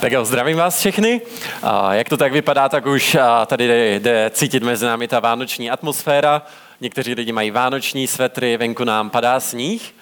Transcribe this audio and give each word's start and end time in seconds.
Tak 0.00 0.12
jo, 0.12 0.24
zdravím 0.24 0.56
vás 0.56 0.78
všechny. 0.78 1.20
A 1.62 1.94
jak 1.94 2.08
to 2.08 2.16
tak 2.16 2.32
vypadá, 2.32 2.68
tak 2.68 2.86
už 2.86 3.16
tady 3.46 3.94
jde 4.00 4.30
cítit 4.30 4.62
mezi 4.62 4.86
námi 4.86 5.08
ta 5.08 5.20
vánoční 5.20 5.70
atmosféra. 5.70 6.42
Někteří 6.80 7.14
lidi 7.14 7.32
mají 7.32 7.50
vánoční 7.50 8.06
svetry, 8.06 8.56
venku 8.56 8.84
nám 8.84 9.10
padá 9.10 9.40
sníh. 9.40 9.94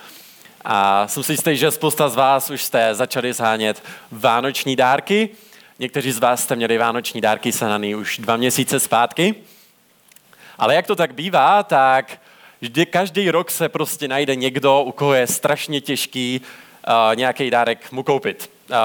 A 0.64 1.08
jsem 1.08 1.22
si 1.22 1.32
jistý, 1.32 1.56
že 1.56 1.70
spousta 1.70 2.08
z 2.08 2.14
vás 2.14 2.50
už 2.50 2.62
jste 2.62 2.94
začali 2.94 3.32
zhánět 3.32 3.82
vánoční 4.12 4.76
dárky. 4.76 5.28
Někteří 5.78 6.12
z 6.12 6.18
vás 6.18 6.42
jste 6.42 6.56
měli 6.56 6.78
vánoční 6.78 7.20
dárky 7.20 7.52
sananý 7.52 7.94
už 7.94 8.18
dva 8.18 8.36
měsíce 8.36 8.80
zpátky. 8.80 9.34
Ale 10.58 10.74
jak 10.74 10.86
to 10.86 10.96
tak 10.96 11.14
bývá, 11.14 11.62
tak 11.62 12.18
vždy 12.60 12.86
každý 12.86 13.30
rok 13.30 13.50
se 13.50 13.68
prostě 13.68 14.08
najde 14.08 14.36
někdo, 14.36 14.82
u 14.82 14.92
koho 14.92 15.14
je 15.14 15.26
strašně 15.26 15.80
těžký 15.80 16.40
uh, 16.88 17.16
nějaký 17.16 17.50
dárek 17.50 17.92
mu 17.92 18.02
koupit. 18.02 18.53
Uh, 18.70 18.76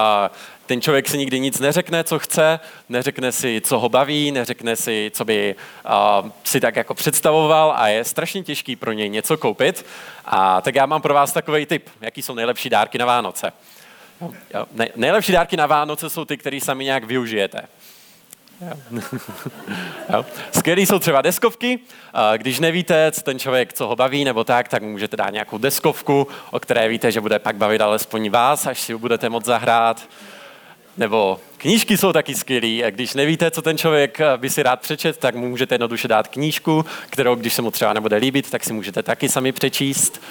ten 0.65 0.81
člověk 0.81 1.09
si 1.09 1.17
nikdy 1.17 1.39
nic 1.39 1.59
neřekne, 1.59 2.03
co 2.03 2.19
chce, 2.19 2.59
neřekne 2.89 3.31
si, 3.31 3.61
co 3.65 3.79
ho 3.79 3.89
baví, 3.89 4.31
neřekne 4.31 4.75
si, 4.75 5.11
co 5.13 5.25
by 5.25 5.55
uh, 6.21 6.29
si 6.43 6.59
tak 6.59 6.75
jako 6.75 6.93
představoval 6.93 7.73
a 7.77 7.87
je 7.87 8.03
strašně 8.03 8.43
těžký 8.43 8.75
pro 8.75 8.91
něj 8.91 9.09
něco 9.09 9.37
koupit. 9.37 9.85
A 10.25 10.61
tak 10.61 10.75
já 10.75 10.85
mám 10.85 11.01
pro 11.01 11.13
vás 11.13 11.33
takový 11.33 11.65
tip, 11.65 11.89
jaký 12.01 12.21
jsou 12.21 12.33
nejlepší 12.33 12.69
dárky 12.69 12.97
na 12.97 13.05
Vánoce. 13.05 13.53
Ne, 14.71 14.87
nejlepší 14.95 15.31
dárky 15.31 15.57
na 15.57 15.67
Vánoce 15.67 16.09
jsou 16.09 16.25
ty, 16.25 16.37
které 16.37 16.59
sami 16.61 16.83
nějak 16.83 17.03
využijete. 17.03 17.61
Jo. 20.13 20.25
Skvělý 20.51 20.85
jsou 20.85 20.99
třeba 20.99 21.21
deskovky. 21.21 21.79
Když 22.37 22.59
nevíte, 22.59 23.11
co 23.11 23.21
ten 23.21 23.39
člověk, 23.39 23.73
co 23.73 23.87
ho 23.87 23.95
baví 23.95 24.23
nebo 24.23 24.43
tak, 24.43 24.67
tak 24.67 24.83
můžete 24.83 25.17
dát 25.17 25.29
nějakou 25.29 25.57
deskovku, 25.57 26.27
o 26.51 26.59
které 26.59 26.87
víte, 26.87 27.11
že 27.11 27.21
bude 27.21 27.39
pak 27.39 27.55
bavit 27.55 27.81
alespoň 27.81 28.29
vás, 28.29 28.67
až 28.67 28.81
si 28.81 28.95
budete 28.95 29.29
moct 29.29 29.45
zahrát. 29.45 30.09
Nebo 30.97 31.39
knížky 31.57 31.97
jsou 31.97 32.13
taky 32.13 32.35
skvělý. 32.35 32.83
Když 32.89 33.13
nevíte, 33.13 33.51
co 33.51 33.61
ten 33.61 33.77
člověk 33.77 34.19
eh, 34.19 34.37
by 34.37 34.49
si 34.49 34.63
rád 34.63 34.81
přečet, 34.81 35.17
tak 35.17 35.35
mu 35.35 35.49
můžete 35.49 35.75
jednoduše 35.75 36.07
dát 36.07 36.27
knížku, 36.27 36.85
kterou, 37.09 37.35
když 37.35 37.53
se 37.53 37.61
mu 37.61 37.71
třeba 37.71 37.93
nebude 37.93 38.15
líbit, 38.15 38.49
tak 38.49 38.63
si 38.63 38.73
můžete 38.73 39.03
taky 39.03 39.29
sami 39.29 39.51
přečíst. 39.51 40.21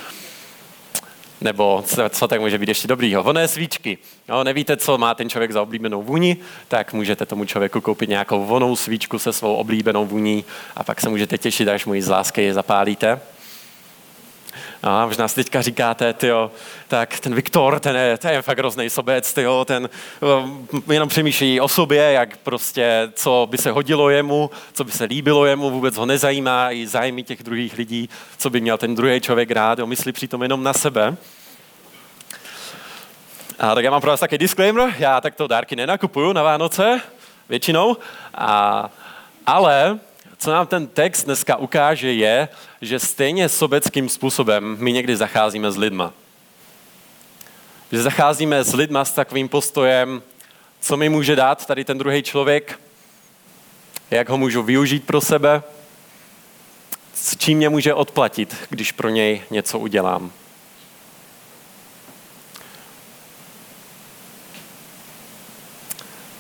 Nebo 1.41 1.83
co, 1.87 2.09
co 2.09 2.29
tak 2.29 2.41
může 2.41 2.59
být 2.59 2.69
ještě 2.69 2.89
dobrýho? 2.89 3.23
Voné 3.23 3.49
svíčky. 3.49 3.99
No, 4.29 4.45
nevíte, 4.45 4.77
co 4.77 4.99
má 4.99 5.15
ten 5.15 5.31
člověk 5.31 5.53
za 5.53 5.63
oblíbenou 5.63 6.03
vůni, 6.03 6.37
tak 6.69 6.93
můžete 6.93 7.27
tomu 7.27 7.45
člověku 7.45 7.81
koupit 7.81 8.09
nějakou 8.09 8.45
vonou 8.45 8.77
svíčku 8.77 9.19
se 9.19 9.33
svou 9.33 9.55
oblíbenou 9.55 10.07
vůní 10.07 10.45
a 10.77 10.85
pak 10.85 11.01
se 11.01 11.09
můžete 11.09 11.39
těšit, 11.39 11.69
až 11.69 11.87
mu 11.87 11.95
ji 11.95 12.03
z 12.03 12.09
lásky 12.09 12.55
zapálíte. 12.55 13.21
A 14.83 15.07
možná 15.07 15.29
si 15.29 15.35
teďka 15.35 15.63
říkáte, 15.63 16.13
tyjo, 16.13 16.51
tak 16.89 17.21
ten 17.21 17.35
Viktor, 17.35 17.81
ten 17.81 17.97
je, 17.97 18.19
ten 18.19 18.31
je 18.31 18.43
fakt 18.43 18.59
hrozný 18.59 18.91
sobec, 18.91 19.33
tyjo, 19.35 19.65
ten 19.65 19.89
um, 20.41 20.69
jenom 20.93 21.09
přemýšlí 21.09 21.61
o 21.61 21.69
sobě, 21.69 22.13
jak 22.13 22.37
prostě, 22.37 23.11
co 23.15 23.49
by 23.51 23.59
se 23.59 23.71
hodilo 23.71 24.11
jemu, 24.11 24.51
co 24.73 24.85
by 24.85 24.93
se 24.93 25.05
líbilo 25.05 25.47
jemu, 25.47 25.71
vůbec 25.71 25.97
ho 25.97 26.07
nezajímá 26.07 26.73
i 26.73 26.87
zájmy 26.87 27.23
těch 27.23 27.43
druhých 27.43 27.79
lidí, 27.79 28.09
co 28.39 28.51
by 28.51 28.61
měl 28.61 28.79
ten 28.79 28.95
druhý 28.95 29.21
člověk 29.21 29.51
rád, 29.51 29.79
jo, 29.79 29.87
myslí 29.87 30.13
přitom 30.13 30.43
jenom 30.43 30.63
na 30.63 30.73
sebe. 30.73 31.17
A 33.59 33.75
tak 33.75 33.85
já 33.85 33.91
mám 33.91 34.01
pro 34.01 34.11
vás 34.11 34.21
taky 34.21 34.39
disclaimer, 34.39 34.95
já 34.99 35.21
takto 35.21 35.47
dárky 35.47 35.77
nenakupuju 35.77 36.33
na 36.33 36.43
Vánoce, 36.43 37.01
většinou, 37.49 37.97
a, 38.35 38.91
ale 39.47 39.99
co 40.39 40.51
nám 40.51 40.67
ten 40.67 40.87
text 40.87 41.25
dneska 41.25 41.57
ukáže, 41.57 42.13
je, 42.13 42.49
že 42.81 42.99
stejně 42.99 43.49
sobeckým 43.49 44.09
způsobem 44.09 44.77
my 44.81 44.93
někdy 44.93 45.17
zacházíme 45.17 45.73
s 45.73 45.77
lidma. 45.77 46.13
Že 47.93 48.03
zacházíme 48.03 48.65
s 48.65 48.75
lidma 48.75 49.05
s 49.05 49.13
takovým 49.13 49.49
postojem, 49.49 50.23
co 50.81 50.97
mi 50.97 51.09
může 51.09 51.37
dát 51.37 51.67
tady 51.67 51.85
ten 51.85 51.99
druhý 51.99 52.23
člověk, 52.23 52.81
jak 54.11 54.29
ho 54.29 54.39
můžu 54.39 54.63
využít 54.63 55.07
pro 55.07 55.21
sebe, 55.21 55.63
s 57.15 57.37
čím 57.37 57.59
mě 57.59 57.69
může 57.69 57.95
odplatit, 57.95 58.57
když 58.71 58.93
pro 58.93 59.09
něj 59.09 59.43
něco 59.51 59.79
udělám. 59.79 60.33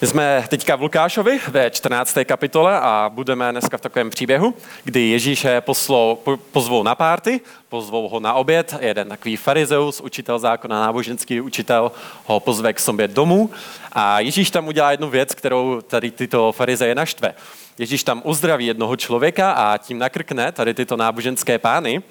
My 0.01 0.07
jsme 0.07 0.45
teďka 0.49 0.77
v 0.77 0.83
Lukášovi 0.83 1.41
ve 1.49 1.71
14. 1.71 2.19
kapitole 2.25 2.81
a 2.81 3.11
budeme 3.15 3.53
dneska 3.53 3.79
v 3.79 3.81
takovém 3.81 4.11
příběhu, 4.11 4.55
kdy 4.85 5.01
Ježíše 5.01 5.61
poslou, 5.61 6.19
pozvou 6.53 6.83
na 6.83 6.95
párty, 6.95 7.41
pozvou 7.69 8.09
ho 8.09 8.21
na 8.21 8.35
oběd, 8.35 8.75
jeden 8.81 9.09
takový 9.09 9.37
farizeus, 9.37 10.01
učitel 10.01 10.39
zákona, 10.39 10.81
náboženský 10.81 11.41
učitel, 11.41 11.93
ho 12.25 12.41
pozve 12.41 12.73
k 12.73 12.81
sobě 12.81 13.09
domů 13.09 13.51
a 13.93 14.21
Ježíš 14.21 14.51
tam 14.51 14.69
udělá 14.69 14.91
jednu 14.91 15.11
věc, 15.11 15.35
kterou 15.35 15.81
tady 15.81 16.11
tyto 16.11 16.53
farizeje 16.53 16.95
naštve. 16.95 17.35
Ježíš 17.79 18.05
tam 18.05 18.23
uzdraví 18.25 18.67
jednoho 18.67 18.97
člověka 18.97 19.53
a 19.53 19.79
tím 19.79 19.99
nakrkne 19.99 20.53
tady 20.53 20.75
tyto 20.75 20.97
náboženské 20.97 21.59
pány 21.59 22.03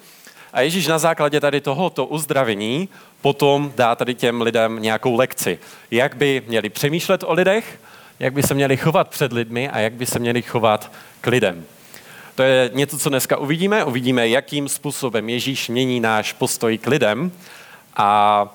a 0.52 0.60
Ježíš 0.60 0.86
na 0.86 0.98
základě 0.98 1.40
tady 1.40 1.60
tohoto 1.60 2.06
uzdravení 2.06 2.88
potom 3.20 3.72
dá 3.76 3.94
tady 3.94 4.14
těm 4.14 4.40
lidem 4.40 4.82
nějakou 4.82 5.16
lekci. 5.16 5.58
Jak 5.90 6.16
by 6.16 6.42
měli 6.46 6.68
přemýšlet 6.68 7.24
o 7.26 7.32
lidech, 7.32 7.80
jak 8.20 8.32
by 8.32 8.42
se 8.42 8.54
měli 8.54 8.76
chovat 8.76 9.08
před 9.08 9.32
lidmi 9.32 9.68
a 9.68 9.78
jak 9.78 9.92
by 9.92 10.06
se 10.06 10.18
měli 10.18 10.42
chovat 10.42 10.92
k 11.20 11.26
lidem. 11.26 11.64
To 12.34 12.42
je 12.42 12.70
něco, 12.74 12.98
co 12.98 13.08
dneska 13.08 13.36
uvidíme. 13.36 13.84
Uvidíme, 13.84 14.28
jakým 14.28 14.68
způsobem 14.68 15.28
Ježíš 15.28 15.68
mění 15.68 16.00
náš 16.00 16.32
postoj 16.32 16.78
k 16.78 16.86
lidem 16.86 17.32
a 17.96 18.48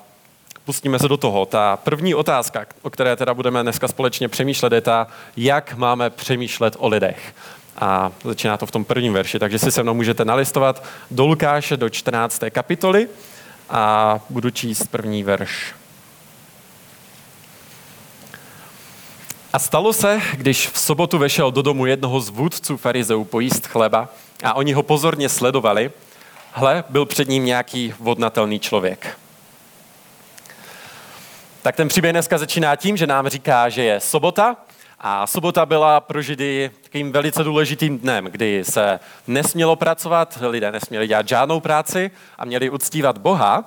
pustíme 0.64 0.98
se 0.98 1.08
do 1.08 1.16
toho. 1.16 1.46
Ta 1.46 1.76
první 1.76 2.14
otázka, 2.14 2.66
o 2.82 2.90
které 2.90 3.16
teda 3.16 3.34
budeme 3.34 3.62
dneska 3.62 3.88
společně 3.88 4.28
přemýšlet, 4.28 4.72
je 4.72 4.80
ta, 4.80 5.06
jak 5.36 5.74
máme 5.74 6.10
přemýšlet 6.10 6.76
o 6.78 6.88
lidech. 6.88 7.34
A 7.78 8.12
začíná 8.24 8.56
to 8.56 8.66
v 8.66 8.70
tom 8.70 8.84
prvním 8.84 9.12
verši, 9.12 9.38
takže 9.38 9.58
si 9.58 9.72
se 9.72 9.82
mnou 9.82 9.94
můžete 9.94 10.24
nalistovat 10.24 10.84
do 11.10 11.26
Lukáše 11.26 11.76
do 11.76 11.88
14. 11.88 12.42
kapitoly 12.50 13.08
a 13.70 14.20
budu 14.30 14.50
číst 14.50 14.86
první 14.86 15.22
verš. 15.22 15.74
A 19.52 19.58
stalo 19.58 19.92
se, 19.92 20.20
když 20.32 20.68
v 20.68 20.78
sobotu 20.78 21.18
vešel 21.18 21.52
do 21.52 21.62
domu 21.62 21.86
jednoho 21.86 22.20
z 22.20 22.28
vůdců 22.28 22.76
farizeů 22.76 23.24
pojíst 23.24 23.66
chleba 23.66 24.08
a 24.44 24.54
oni 24.54 24.72
ho 24.72 24.82
pozorně 24.82 25.28
sledovali, 25.28 25.90
hle, 26.52 26.84
byl 26.88 27.06
před 27.06 27.28
ním 27.28 27.44
nějaký 27.44 27.94
vodnatelný 28.00 28.60
člověk. 28.60 29.18
Tak 31.62 31.76
ten 31.76 31.88
příběh 31.88 32.12
dneska 32.12 32.38
začíná 32.38 32.76
tím, 32.76 32.96
že 32.96 33.06
nám 33.06 33.28
říká, 33.28 33.68
že 33.68 33.82
je 33.82 34.00
sobota 34.00 34.56
a 35.06 35.26
sobota 35.26 35.66
byla 35.66 36.00
pro 36.00 36.22
Židy 36.22 36.70
takovým 36.82 37.12
velice 37.12 37.44
důležitým 37.44 37.98
dnem, 37.98 38.24
kdy 38.24 38.64
se 38.64 39.00
nesmělo 39.26 39.76
pracovat, 39.76 40.38
lidé 40.40 40.72
nesměli 40.72 41.08
dělat 41.08 41.28
žádnou 41.28 41.60
práci 41.60 42.10
a 42.38 42.44
měli 42.44 42.70
uctívat 42.70 43.18
Boha. 43.18 43.64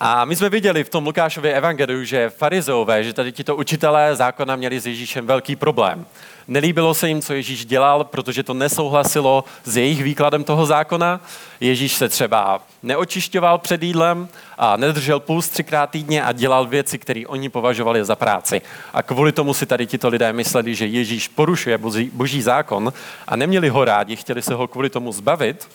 A 0.00 0.24
my 0.24 0.36
jsme 0.36 0.48
viděli 0.48 0.84
v 0.84 0.88
tom 0.88 1.06
Lukášově 1.06 1.54
evangeliu, 1.54 2.04
že 2.04 2.30
farizeové, 2.30 3.04
že 3.04 3.12
tady 3.12 3.32
tito 3.32 3.56
učitelé 3.56 4.16
zákona 4.16 4.56
měli 4.56 4.80
s 4.80 4.86
Ježíšem 4.86 5.26
velký 5.26 5.56
problém. 5.56 6.06
Nelíbilo 6.48 6.94
se 6.94 7.08
jim, 7.08 7.22
co 7.22 7.34
Ježíš 7.34 7.66
dělal, 7.66 8.04
protože 8.04 8.42
to 8.42 8.54
nesouhlasilo 8.54 9.44
s 9.64 9.76
jejich 9.76 10.02
výkladem 10.02 10.44
toho 10.44 10.66
zákona. 10.66 11.20
Ježíš 11.60 11.94
se 11.94 12.08
třeba 12.08 12.62
neočišťoval 12.82 13.58
před 13.58 13.82
jídlem 13.82 14.28
a 14.58 14.76
nedržel 14.76 15.20
puls 15.20 15.48
třikrát 15.48 15.90
týdně 15.90 16.24
a 16.24 16.32
dělal 16.32 16.66
věci, 16.66 16.98
které 16.98 17.22
oni 17.26 17.48
považovali 17.48 18.04
za 18.04 18.16
práci. 18.16 18.62
A 18.92 19.02
kvůli 19.02 19.32
tomu 19.32 19.54
si 19.54 19.66
tady 19.66 19.86
tito 19.86 20.08
lidé 20.08 20.32
mysleli, 20.32 20.74
že 20.74 20.86
Ježíš 20.86 21.28
porušuje 21.28 21.78
boží 22.12 22.42
zákon 22.42 22.92
a 23.26 23.36
neměli 23.36 23.68
ho 23.68 23.84
rádi, 23.84 24.16
chtěli 24.16 24.42
se 24.42 24.54
ho 24.54 24.68
kvůli 24.68 24.90
tomu 24.90 25.12
zbavit. 25.12 25.68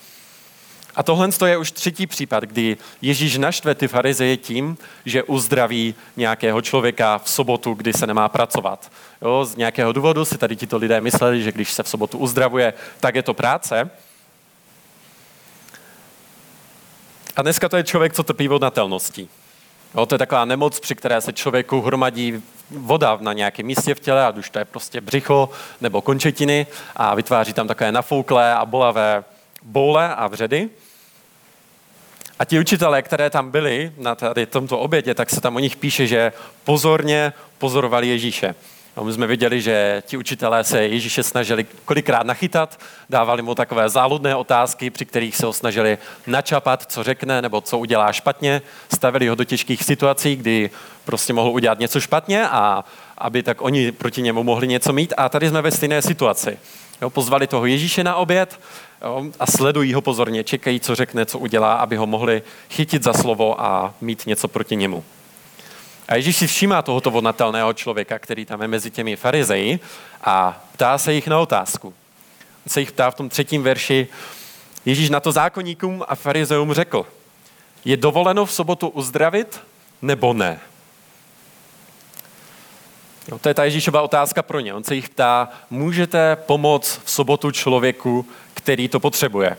A 0.96 1.03
tohle 1.03 1.29
je 1.46 1.57
už 1.57 1.72
třetí 1.72 2.07
případ, 2.07 2.44
kdy 2.44 2.78
Ježíš 3.02 3.38
naštve 3.38 3.75
ty 3.75 3.88
farizeje 3.88 4.38
tím, 4.38 4.77
že 5.06 5.24
uzdraví 5.24 5.95
nějakého 6.18 6.62
člověka 6.62 7.18
v 7.18 7.30
sobotu, 7.30 7.74
kdy 7.74 7.94
se 7.94 8.07
nemá 8.07 8.30
pracovat. 8.30 8.92
Jo, 9.21 9.45
z 9.45 9.56
nějakého 9.56 9.92
důvodu 9.92 10.25
si 10.25 10.38
tady 10.38 10.56
tito 10.56 10.77
lidé 10.77 11.01
mysleli, 11.01 11.44
že 11.44 11.51
když 11.51 11.74
se 11.74 11.83
v 11.83 11.89
sobotu 11.89 12.18
uzdravuje, 12.18 12.74
tak 13.00 13.15
je 13.15 13.24
to 13.24 13.33
práce. 13.33 13.89
A 17.36 17.42
dneska 17.42 17.69
to 17.69 17.77
je 17.77 17.83
člověk, 17.83 18.13
co 18.13 18.24
trpí 18.24 18.48
vodnatelností. 18.48 19.30
Jo, 19.95 20.06
to 20.06 20.15
je 20.15 20.19
taková 20.19 20.45
nemoc, 20.45 20.80
při 20.80 20.95
které 20.95 21.21
se 21.21 21.33
člověku 21.33 21.81
hromadí 21.81 22.44
voda 22.69 23.18
na 23.21 23.33
nějakém 23.33 23.65
místě 23.65 23.95
v 23.95 24.00
těle, 24.00 24.25
ať 24.25 24.38
už 24.38 24.50
to 24.50 24.60
je 24.60 24.65
prostě 24.65 25.01
břicho 25.01 25.50
nebo 25.81 26.01
končetiny 26.01 26.68
a 26.95 27.15
vytváří 27.15 27.54
tam 27.54 27.68
takové 27.68 27.92
nafouklé 27.92 28.54
a 28.54 28.65
bolavé 28.65 29.24
boule 29.63 30.15
a 30.15 30.27
vředy. 30.27 30.69
A 32.41 32.45
ti 32.45 32.59
učitelé, 32.59 33.01
které 33.01 33.29
tam 33.29 33.51
byli 33.51 33.91
na 33.97 34.15
tady 34.15 34.45
tomto 34.45 34.79
obědě, 34.79 35.13
tak 35.13 35.29
se 35.29 35.41
tam 35.41 35.55
o 35.55 35.59
nich 35.59 35.75
píše, 35.75 36.07
že 36.07 36.33
pozorně 36.63 37.33
pozorovali 37.57 38.07
Ježíše. 38.07 38.55
No, 38.97 39.03
my 39.03 39.13
jsme 39.13 39.27
viděli, 39.27 39.61
že 39.61 40.03
ti 40.05 40.17
učitelé 40.17 40.63
se 40.63 40.83
Ježíše 40.83 41.23
snažili 41.23 41.65
kolikrát 41.85 42.25
nachytat, 42.25 42.79
dávali 43.09 43.41
mu 43.41 43.55
takové 43.55 43.89
záludné 43.89 44.35
otázky, 44.35 44.89
při 44.89 45.05
kterých 45.05 45.35
se 45.35 45.45
ho 45.45 45.53
snažili 45.53 45.97
načapat, 46.27 46.91
co 46.91 47.03
řekne 47.03 47.41
nebo 47.41 47.61
co 47.61 47.77
udělá 47.77 48.13
špatně, 48.13 48.61
stavili 48.93 49.27
ho 49.27 49.35
do 49.35 49.43
těžkých 49.43 49.83
situací, 49.83 50.35
kdy 50.35 50.69
prostě 51.05 51.33
mohl 51.33 51.49
udělat 51.49 51.79
něco 51.79 51.99
špatně 51.99 52.47
a 52.47 52.85
aby 53.17 53.43
tak 53.43 53.61
oni 53.61 53.91
proti 53.91 54.21
němu 54.21 54.43
mohli 54.43 54.67
něco 54.67 54.93
mít. 54.93 55.13
A 55.17 55.29
tady 55.29 55.49
jsme 55.49 55.61
ve 55.61 55.71
stejné 55.71 56.01
situaci. 56.01 56.57
Jo, 57.01 57.09
pozvali 57.09 57.48
toho 57.48 57.65
Ježíše 57.65 58.03
na 58.03 58.15
oběd 58.15 58.59
jo, 59.01 59.25
a 59.39 59.45
sledují 59.45 59.94
ho 59.94 60.01
pozorně, 60.01 60.44
čekají, 60.44 60.80
co 60.80 60.95
řekne, 60.95 61.25
co 61.25 61.39
udělá, 61.39 61.74
aby 61.74 61.95
ho 61.95 62.07
mohli 62.07 62.42
chytit 62.69 63.03
za 63.03 63.13
slovo 63.13 63.62
a 63.62 63.94
mít 64.01 64.27
něco 64.27 64.48
proti 64.48 64.75
němu. 64.75 65.03
A 66.07 66.15
Ježíš 66.15 66.38
si 66.38 66.48
všímá 66.48 66.81
tohoto 66.81 67.12
vodnatelného 67.12 67.74
člověka, 67.74 68.19
který 68.19 68.45
tam 68.45 68.62
je 68.62 68.68
mezi 68.68 68.92
těmi 68.92 69.15
farizeji 69.15 69.80
a 70.24 70.63
ptá 70.74 70.98
se 70.98 71.13
jich 71.13 71.27
na 71.27 71.39
otázku. 71.39 71.88
On 72.65 72.69
se 72.69 72.80
jich 72.80 72.92
ptá 72.92 73.12
v 73.12 73.15
tom 73.15 73.30
třetím 73.30 73.63
verši, 73.63 74.07
Ježíš 74.86 75.09
na 75.09 75.19
to 75.19 75.31
zákonníkům 75.31 76.03
a 76.07 76.15
farizeům 76.15 76.74
řekl, 76.74 77.06
je 77.86 77.98
dovoleno 77.98 78.45
v 78.45 78.51
sobotu 78.51 78.88
uzdravit 78.88 79.59
nebo 80.01 80.33
ne? 80.33 80.59
No, 83.27 83.39
to 83.39 83.50
je 83.50 83.53
ta 83.53 83.63
Ježíšova 83.63 84.01
otázka 84.01 84.44
pro 84.44 84.59
ně. 84.59 84.73
On 84.73 84.83
se 84.83 84.95
jich 84.95 85.09
ptá, 85.09 85.50
můžete 85.69 86.35
pomoct 86.35 87.01
v 87.03 87.12
sobotu 87.12 87.51
člověku, 87.51 88.25
který 88.53 88.88
to 88.88 89.00
potřebuje? 89.00 89.57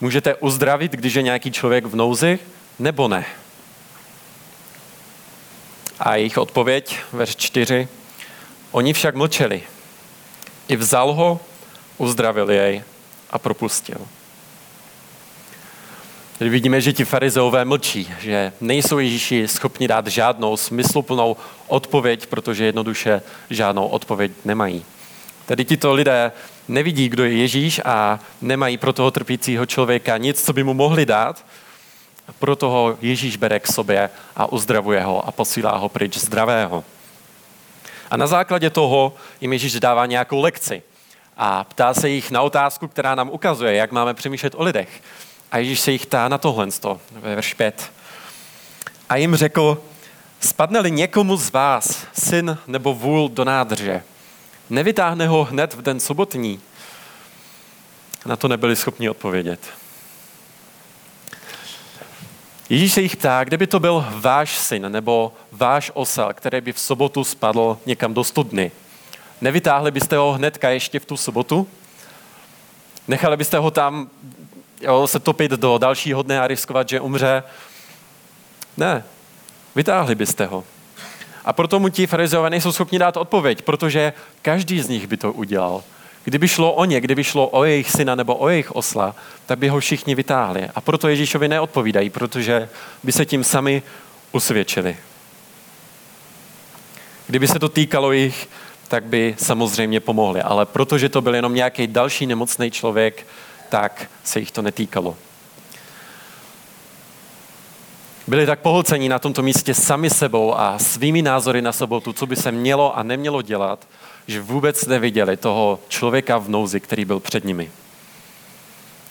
Můžete 0.00 0.34
uzdravit, 0.34 0.92
když 0.92 1.14
je 1.14 1.22
nějaký 1.22 1.50
člověk 1.50 1.84
v 1.84 1.96
nouzi, 1.96 2.38
nebo 2.78 3.08
ne? 3.08 3.24
A 5.98 6.16
jejich 6.16 6.38
odpověď, 6.38 6.96
verš 7.12 7.36
4, 7.36 7.88
oni 8.70 8.92
však 8.92 9.14
mlčeli. 9.14 9.62
I 10.68 10.76
vzal 10.76 11.12
ho, 11.12 11.40
uzdravil 11.98 12.50
jej 12.50 12.82
a 13.30 13.38
propustil. 13.38 13.98
Tady 16.40 16.50
vidíme, 16.50 16.80
že 16.80 16.92
ti 16.92 17.04
farizeové 17.04 17.64
mlčí, 17.64 18.14
že 18.20 18.52
nejsou 18.60 18.98
Ježíši 18.98 19.48
schopni 19.48 19.88
dát 19.88 20.06
žádnou 20.06 20.56
smysluplnou 20.56 21.36
odpověď, 21.66 22.26
protože 22.26 22.64
jednoduše 22.64 23.22
žádnou 23.50 23.86
odpověď 23.86 24.32
nemají. 24.44 24.84
Tady 25.46 25.64
tito 25.64 25.92
lidé 25.92 26.32
nevidí, 26.68 27.08
kdo 27.08 27.24
je 27.24 27.32
Ježíš 27.32 27.80
a 27.84 28.20
nemají 28.40 28.78
pro 28.78 28.92
toho 28.92 29.10
trpícího 29.10 29.66
člověka 29.66 30.16
nic, 30.16 30.44
co 30.44 30.52
by 30.52 30.64
mu 30.64 30.74
mohli 30.74 31.06
dát, 31.06 31.46
proto 32.38 32.68
ho 32.68 32.96
Ježíš 33.00 33.36
bere 33.36 33.60
k 33.60 33.66
sobě 33.66 34.10
a 34.36 34.52
uzdravuje 34.52 35.00
ho 35.00 35.28
a 35.28 35.32
posílá 35.32 35.76
ho 35.76 35.88
pryč 35.88 36.18
zdravého. 36.18 36.84
A 38.10 38.16
na 38.16 38.26
základě 38.26 38.70
toho 38.70 39.14
jim 39.40 39.52
Ježíš 39.52 39.80
dává 39.80 40.06
nějakou 40.06 40.40
lekci 40.40 40.82
a 41.36 41.64
ptá 41.64 41.94
se 41.94 42.08
jich 42.08 42.30
na 42.30 42.42
otázku, 42.42 42.88
která 42.88 43.14
nám 43.14 43.30
ukazuje, 43.30 43.74
jak 43.74 43.92
máme 43.92 44.14
přemýšlet 44.14 44.54
o 44.56 44.62
lidech. 44.62 45.00
A 45.50 45.58
Ježíš 45.58 45.80
se 45.80 45.92
jich 45.92 46.06
ptá 46.06 46.28
na 46.28 46.38
tohle, 46.38 46.68
ve 47.12 47.34
verš 47.34 47.54
5. 47.54 47.92
A 49.08 49.16
jim 49.16 49.36
řekl, 49.36 49.82
spadne-li 50.40 50.90
někomu 50.90 51.36
z 51.36 51.52
vás 51.52 52.06
syn 52.12 52.58
nebo 52.66 52.94
vůl 52.94 53.28
do 53.28 53.44
nádrže, 53.44 54.02
nevytáhne 54.70 55.28
ho 55.28 55.44
hned 55.44 55.74
v 55.74 55.82
den 55.82 56.00
sobotní. 56.00 56.60
Na 58.26 58.36
to 58.36 58.48
nebyli 58.48 58.76
schopni 58.76 59.10
odpovědět. 59.10 59.60
Ježíš 62.68 62.92
se 62.92 63.00
jich 63.00 63.16
ptá, 63.16 63.44
kde 63.44 63.56
by 63.56 63.66
to 63.66 63.80
byl 63.80 64.06
váš 64.10 64.58
syn 64.58 64.92
nebo 64.92 65.32
váš 65.52 65.90
osel, 65.94 66.32
který 66.32 66.60
by 66.60 66.72
v 66.72 66.80
sobotu 66.80 67.24
spadl 67.24 67.78
někam 67.86 68.14
do 68.14 68.24
studny. 68.24 68.72
Nevytáhli 69.40 69.90
byste 69.90 70.16
ho 70.16 70.32
hnedka 70.32 70.70
ještě 70.70 71.00
v 71.00 71.04
tu 71.04 71.16
sobotu? 71.16 71.68
Nechali 73.08 73.36
byste 73.36 73.58
ho 73.58 73.70
tam 73.70 74.10
jo, 74.80 75.06
se 75.06 75.18
topit 75.18 75.50
do 75.50 75.78
dalšího 75.78 76.22
dne 76.22 76.40
a 76.40 76.46
riskovat, 76.46 76.88
že 76.88 77.00
umře? 77.00 77.42
Ne, 78.76 79.04
vytáhli 79.74 80.14
byste 80.14 80.46
ho. 80.46 80.64
A 81.44 81.52
proto 81.52 81.80
mu 81.80 81.88
ti 81.88 82.06
farizeové 82.06 82.50
nejsou 82.50 82.72
schopni 82.72 82.98
dát 82.98 83.16
odpověď, 83.16 83.62
protože 83.62 84.12
každý 84.42 84.80
z 84.80 84.88
nich 84.88 85.06
by 85.06 85.16
to 85.16 85.32
udělal. 85.32 85.82
Kdyby 86.24 86.48
šlo 86.48 86.72
o 86.72 86.84
ně, 86.84 87.00
kdyby 87.00 87.24
šlo 87.24 87.48
o 87.48 87.64
jejich 87.64 87.90
syna 87.90 88.14
nebo 88.14 88.34
o 88.34 88.48
jejich 88.48 88.72
osla, 88.72 89.14
tak 89.46 89.58
by 89.58 89.68
ho 89.68 89.80
všichni 89.80 90.14
vytáhli. 90.14 90.68
A 90.74 90.80
proto 90.80 91.08
Ježíšovi 91.08 91.48
neodpovídají, 91.48 92.10
protože 92.10 92.68
by 93.02 93.12
se 93.12 93.26
tím 93.26 93.44
sami 93.44 93.82
usvědčili. 94.32 94.96
Kdyby 97.26 97.48
se 97.48 97.58
to 97.58 97.68
týkalo 97.68 98.12
jich, 98.12 98.48
tak 98.88 99.04
by 99.04 99.34
samozřejmě 99.38 100.00
pomohli. 100.00 100.42
Ale 100.42 100.66
protože 100.66 101.08
to 101.08 101.20
byl 101.20 101.34
jenom 101.34 101.54
nějaký 101.54 101.86
další 101.86 102.26
nemocný 102.26 102.70
člověk, 102.70 103.26
tak 103.70 104.10
se 104.24 104.40
jich 104.40 104.50
to 104.50 104.62
netýkalo. 104.62 105.16
Byli 108.26 108.46
tak 108.46 108.60
pohlcení 108.60 109.08
na 109.08 109.18
tomto 109.18 109.42
místě 109.42 109.74
sami 109.74 110.10
sebou 110.10 110.58
a 110.58 110.78
svými 110.78 111.22
názory 111.22 111.62
na 111.62 111.72
sobotu, 111.72 112.12
co 112.12 112.26
by 112.26 112.36
se 112.36 112.52
mělo 112.52 112.96
a 112.98 113.02
nemělo 113.02 113.42
dělat, 113.42 113.88
že 114.26 114.42
vůbec 114.42 114.86
neviděli 114.86 115.36
toho 115.36 115.78
člověka 115.88 116.38
v 116.38 116.48
nouzi, 116.48 116.80
který 116.80 117.04
byl 117.04 117.20
před 117.20 117.44
nimi. 117.44 117.70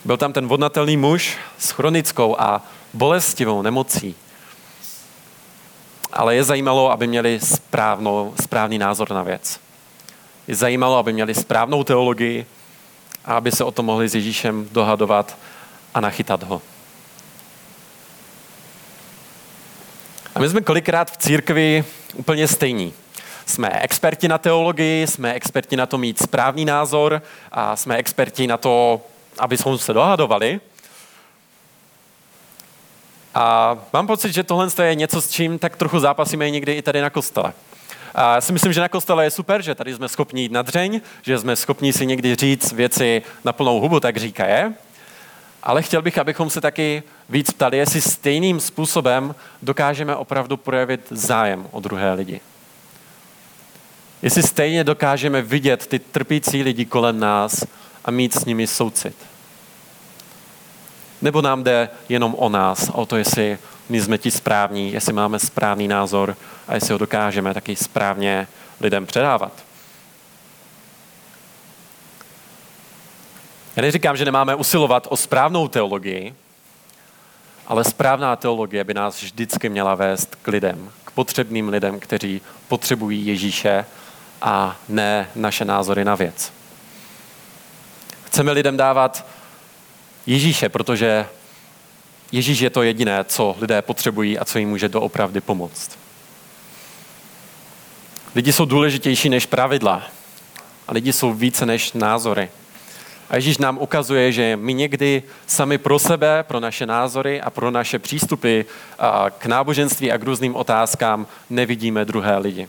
Byl 0.05 0.17
tam 0.17 0.33
ten 0.33 0.47
vodnatelný 0.47 0.97
muž 0.97 1.37
s 1.57 1.71
chronickou 1.71 2.35
a 2.39 2.61
bolestivou 2.93 3.61
nemocí. 3.61 4.15
Ale 6.13 6.35
je 6.35 6.43
zajímalo, 6.43 6.91
aby 6.91 7.07
měli 7.07 7.39
správnou, 7.39 8.33
správný 8.41 8.77
názor 8.77 9.11
na 9.11 9.23
věc. 9.23 9.59
Je 10.47 10.55
zajímalo, 10.55 10.97
aby 10.97 11.13
měli 11.13 11.35
správnou 11.35 11.83
teologii 11.83 12.45
a 13.29 13.37
aby 13.37 13.51
se 13.51 13.63
o 13.63 13.71
tom 13.71 13.85
mohli 13.85 14.09
s 14.09 14.15
Ježíšem 14.15 14.69
dohadovat 14.71 15.37
a 15.93 15.99
nachytat 15.99 16.43
ho. 16.43 16.61
A 20.35 20.39
my 20.39 20.49
jsme 20.49 20.61
kolikrát 20.61 21.11
v 21.11 21.17
církvi 21.17 21.83
úplně 22.15 22.47
stejní. 22.47 22.93
Jsme 23.45 23.69
experti 23.69 24.27
na 24.27 24.37
teologii, 24.37 25.07
jsme 25.07 25.33
experti 25.33 25.75
na 25.75 25.85
to 25.85 25.97
mít 25.97 26.21
správný 26.23 26.65
názor 26.65 27.21
a 27.51 27.75
jsme 27.75 27.97
experti 27.97 28.47
na 28.47 28.57
to, 28.57 29.01
aby 29.39 29.57
jsme 29.57 29.77
se 29.77 29.93
dohadovali. 29.93 30.59
A 33.35 33.77
mám 33.93 34.07
pocit, 34.07 34.33
že 34.33 34.43
tohle 34.43 34.67
je 34.83 34.95
něco, 34.95 35.21
s 35.21 35.29
čím 35.29 35.59
tak 35.59 35.75
trochu 35.75 35.99
zápasíme 35.99 36.49
někdy 36.49 36.73
i 36.73 36.81
tady 36.81 37.01
na 37.01 37.09
kostele. 37.09 37.53
A 38.15 38.35
já 38.35 38.41
si 38.41 38.53
myslím, 38.53 38.73
že 38.73 38.81
na 38.81 38.89
kostele 38.89 39.23
je 39.23 39.31
super, 39.31 39.61
že 39.61 39.75
tady 39.75 39.93
jsme 39.93 40.09
schopni 40.09 40.41
jít 40.41 40.51
na 40.51 40.61
dřeň, 40.61 41.01
že 41.21 41.39
jsme 41.39 41.55
schopni 41.55 41.93
si 41.93 42.05
někdy 42.05 42.35
říct 42.35 42.71
věci 42.71 43.21
na 43.45 43.53
plnou 43.53 43.79
hubu, 43.79 43.99
tak 43.99 44.17
říká 44.17 44.45
je. 44.45 44.73
Ale 45.63 45.81
chtěl 45.81 46.01
bych, 46.01 46.17
abychom 46.17 46.49
se 46.49 46.61
taky 46.61 47.03
víc 47.29 47.51
ptali, 47.51 47.77
jestli 47.77 48.01
stejným 48.01 48.59
způsobem 48.59 49.35
dokážeme 49.61 50.15
opravdu 50.15 50.57
projevit 50.57 51.01
zájem 51.11 51.67
o 51.71 51.79
druhé 51.79 52.13
lidi. 52.13 52.41
Jestli 54.21 54.43
stejně 54.43 54.83
dokážeme 54.83 55.41
vidět 55.41 55.87
ty 55.87 55.99
trpící 55.99 56.63
lidi 56.63 56.85
kolem 56.85 57.19
nás 57.19 57.65
a 58.05 58.11
mít 58.11 58.33
s 58.33 58.45
nimi 58.45 58.67
soucit. 58.67 59.15
Nebo 61.21 61.41
nám 61.41 61.63
jde 61.63 61.89
jenom 62.09 62.35
o 62.37 62.49
nás, 62.49 62.89
o 62.93 63.05
to, 63.05 63.17
jestli 63.17 63.57
my 63.89 64.01
jsme 64.01 64.17
ti 64.17 64.31
správní, 64.31 64.93
jestli 64.93 65.13
máme 65.13 65.39
správný 65.39 65.87
názor 65.87 66.37
a 66.69 66.75
jestli 66.75 66.91
ho 66.91 66.97
dokážeme 66.97 67.53
taky 67.53 67.75
správně 67.75 68.47
lidem 68.79 69.05
předávat. 69.05 69.51
Já 73.75 73.81
neříkám, 73.81 74.17
že 74.17 74.25
nemáme 74.25 74.55
usilovat 74.55 75.07
o 75.09 75.17
správnou 75.17 75.67
teologii, 75.67 76.35
ale 77.67 77.83
správná 77.83 78.35
teologie 78.35 78.83
by 78.83 78.93
nás 78.93 79.21
vždycky 79.21 79.69
měla 79.69 79.95
vést 79.95 80.35
k 80.35 80.47
lidem, 80.47 80.91
k 81.03 81.11
potřebným 81.11 81.69
lidem, 81.69 81.99
kteří 81.99 82.41
potřebují 82.67 83.25
Ježíše 83.25 83.85
a 84.41 84.75
ne 84.89 85.29
naše 85.35 85.65
názory 85.65 86.05
na 86.05 86.15
věc. 86.15 86.53
Chceme 88.23 88.51
lidem 88.51 88.77
dávat 88.77 89.25
Ježíše, 90.25 90.69
protože 90.69 91.25
Ježíš 92.31 92.59
je 92.59 92.69
to 92.69 92.83
jediné, 92.83 93.23
co 93.23 93.55
lidé 93.59 93.81
potřebují 93.81 94.39
a 94.39 94.45
co 94.45 94.59
jim 94.59 94.69
může 94.69 94.89
doopravdy 94.89 95.41
pomoct. 95.41 96.08
Lidi 98.35 98.53
jsou 98.53 98.65
důležitější 98.65 99.29
než 99.29 99.45
pravidla 99.45 100.03
a 100.87 100.93
lidi 100.93 101.13
jsou 101.13 101.33
více 101.33 101.65
než 101.65 101.93
názory. 101.93 102.49
A 103.29 103.35
Ježíš 103.35 103.57
nám 103.57 103.77
ukazuje, 103.77 104.31
že 104.31 104.55
my 104.61 104.73
někdy 104.73 105.23
sami 105.47 105.77
pro 105.77 105.99
sebe, 105.99 106.43
pro 106.43 106.59
naše 106.59 106.85
názory 106.85 107.41
a 107.41 107.49
pro 107.49 107.71
naše 107.71 107.99
přístupy 107.99 108.61
k 109.37 109.45
náboženství 109.45 110.11
a 110.11 110.17
k 110.17 110.23
různým 110.23 110.55
otázkám 110.55 111.27
nevidíme 111.49 112.05
druhé 112.05 112.37
lidi. 112.37 112.67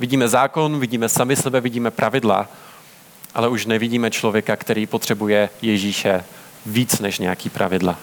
Vidíme 0.00 0.28
zákon, 0.28 0.80
vidíme 0.80 1.08
sami 1.08 1.36
sebe, 1.36 1.60
vidíme 1.60 1.90
pravidla, 1.90 2.48
ale 3.34 3.48
už 3.48 3.66
nevidíme 3.66 4.10
člověka, 4.10 4.56
který 4.56 4.86
potřebuje 4.86 5.50
Ježíše 5.62 6.24
víc 6.66 7.00
než 7.00 7.18
nějaký 7.18 7.50
pravidla. 7.50 7.98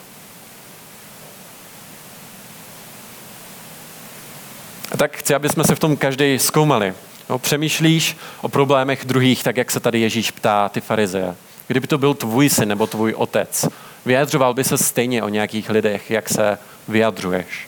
Tak 4.97 5.17
chci, 5.17 5.35
aby 5.35 5.49
jsme 5.49 5.63
se 5.63 5.75
v 5.75 5.79
tom 5.79 5.97
každý 5.97 6.39
zkoumali. 6.39 6.93
No, 7.29 7.39
přemýšlíš 7.39 8.17
o 8.41 8.49
problémech 8.49 9.05
druhých, 9.05 9.43
tak 9.43 9.57
jak 9.57 9.71
se 9.71 9.79
tady 9.79 9.99
Ježíš 9.99 10.31
ptá 10.31 10.69
ty 10.69 10.81
farizeje. 10.81 11.35
Kdyby 11.67 11.87
to 11.87 11.97
byl 11.97 12.13
tvůj 12.13 12.49
syn 12.49 12.69
nebo 12.69 12.87
tvůj 12.87 13.13
otec, 13.13 13.65
vyjadřoval 14.05 14.53
by 14.53 14.63
se 14.63 14.77
stejně 14.77 15.23
o 15.23 15.29
nějakých 15.29 15.69
lidech, 15.69 16.11
jak 16.11 16.29
se 16.29 16.57
vyjadřuješ. 16.87 17.67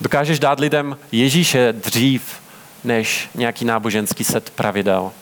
Dokážeš 0.00 0.38
dát 0.38 0.60
lidem 0.60 0.96
Ježíše 1.12 1.72
dřív 1.72 2.22
než 2.84 3.28
nějaký 3.34 3.64
náboženský 3.64 4.24
set 4.24 4.50
pravidel. 4.50 5.12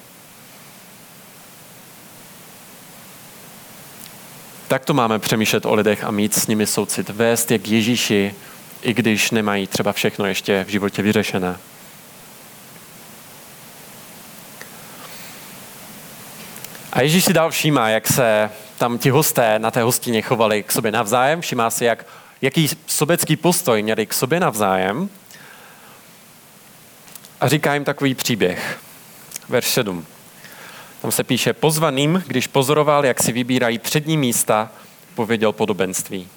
Tak 4.68 4.84
to 4.84 4.94
máme 4.94 5.18
přemýšlet 5.18 5.66
o 5.66 5.74
lidech 5.74 6.04
a 6.04 6.10
mít 6.10 6.34
s 6.34 6.46
nimi 6.46 6.66
soucit, 6.66 7.08
vést 7.08 7.50
je 7.50 7.58
k 7.58 7.68
Ježíši, 7.68 8.34
i 8.82 8.94
když 8.94 9.30
nemají 9.30 9.66
třeba 9.66 9.92
všechno 9.92 10.26
ještě 10.26 10.64
v 10.64 10.68
životě 10.68 11.02
vyřešené. 11.02 11.56
A 16.92 17.02
Ježíš 17.02 17.24
si 17.24 17.32
dal 17.32 17.50
všímá, 17.50 17.88
jak 17.88 18.06
se 18.06 18.50
tam 18.78 18.98
ti 18.98 19.10
hosté 19.10 19.58
na 19.58 19.70
té 19.70 19.82
hostině 19.82 20.22
chovali 20.22 20.62
k 20.62 20.72
sobě 20.72 20.92
navzájem. 20.92 21.40
Všímá 21.40 21.70
si, 21.70 21.84
jak, 21.84 22.06
jaký 22.42 22.68
sobecký 22.86 23.36
postoj 23.36 23.82
měli 23.82 24.06
k 24.06 24.14
sobě 24.14 24.40
navzájem. 24.40 25.08
A 27.40 27.48
říká 27.48 27.74
jim 27.74 27.84
takový 27.84 28.14
příběh. 28.14 28.80
Verš 29.48 29.66
7. 29.66 30.06
Tam 31.02 31.12
se 31.12 31.24
píše, 31.24 31.52
pozvaným, 31.52 32.24
když 32.26 32.46
pozoroval, 32.46 33.06
jak 33.06 33.22
si 33.22 33.32
vybírají 33.32 33.78
přední 33.78 34.16
místa, 34.16 34.70
pověděl 35.14 35.52
podobenství. 35.52 36.28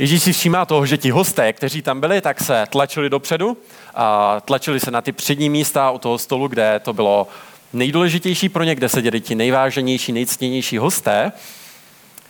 Ježíš 0.00 0.22
si 0.22 0.32
všímá 0.32 0.64
toho, 0.64 0.86
že 0.86 0.98
ti 0.98 1.10
hosté, 1.10 1.52
kteří 1.52 1.82
tam 1.82 2.00
byli, 2.00 2.20
tak 2.20 2.40
se 2.40 2.66
tlačili 2.70 3.10
dopředu 3.10 3.56
a 3.94 4.40
tlačili 4.40 4.80
se 4.80 4.90
na 4.90 5.00
ty 5.00 5.12
přední 5.12 5.50
místa 5.50 5.90
u 5.90 5.98
toho 5.98 6.18
stolu, 6.18 6.48
kde 6.48 6.80
to 6.84 6.92
bylo 6.92 7.28
nejdůležitější 7.72 8.48
pro 8.48 8.64
ně, 8.64 8.74
kde 8.74 8.88
seděli 8.88 9.20
ti 9.20 9.34
nejváženější, 9.34 10.12
nejctěnější 10.12 10.78
hosté, 10.78 11.32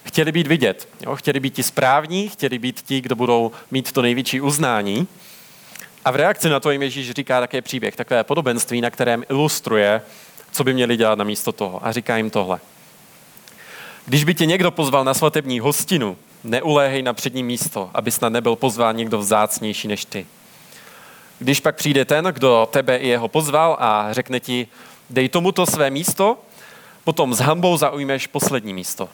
chtěli 0.04 0.32
být 0.32 0.46
vidět. 0.46 0.88
Jo? 1.06 1.16
Chtěli 1.16 1.40
být 1.40 1.54
ti 1.54 1.62
správní, 1.62 2.28
chtěli 2.28 2.58
být 2.58 2.80
ti, 2.80 3.00
kdo 3.00 3.16
budou 3.16 3.52
mít 3.70 3.92
to 3.92 4.02
největší 4.02 4.40
uznání. 4.40 5.08
A 6.04 6.10
v 6.10 6.16
reakci 6.16 6.48
na 6.48 6.60
to 6.60 6.70
jim 6.70 6.82
Ježíš 6.82 7.10
říká 7.10 7.40
také 7.40 7.62
příběh, 7.62 7.96
takové 7.96 8.24
podobenství, 8.24 8.80
na 8.80 8.90
kterém 8.90 9.24
ilustruje, 9.28 10.02
co 10.52 10.64
by 10.64 10.74
měli 10.74 10.96
dělat 10.96 11.18
na 11.18 11.24
místo 11.24 11.52
toho. 11.52 11.86
A 11.86 11.92
říká 11.92 12.16
jim 12.16 12.30
tohle. 12.30 12.60
Když 14.06 14.24
by 14.24 14.34
tě 14.34 14.46
někdo 14.46 14.70
pozval 14.70 15.04
na 15.04 15.14
svatební 15.14 15.60
hostinu, 15.60 16.16
neuléhej 16.44 17.02
na 17.02 17.12
přední 17.12 17.42
místo, 17.42 17.90
aby 17.94 18.10
snad 18.10 18.28
nebyl 18.28 18.56
pozván 18.56 18.96
někdo 18.96 19.18
vzácnější 19.18 19.88
než 19.88 20.04
ty. 20.04 20.26
Když 21.38 21.60
pak 21.60 21.76
přijde 21.76 22.04
ten, 22.04 22.24
kdo 22.24 22.68
tebe 22.72 22.96
i 22.96 23.08
jeho 23.08 23.28
pozval 23.28 23.76
a 23.80 24.12
řekne 24.12 24.40
ti, 24.40 24.68
dej 25.10 25.28
tomuto 25.28 25.66
své 25.66 25.90
místo, 25.90 26.38
potom 27.04 27.34
s 27.34 27.38
hambou 27.38 27.76
zaujmeš 27.76 28.26
poslední 28.26 28.74
místo. 28.74 29.08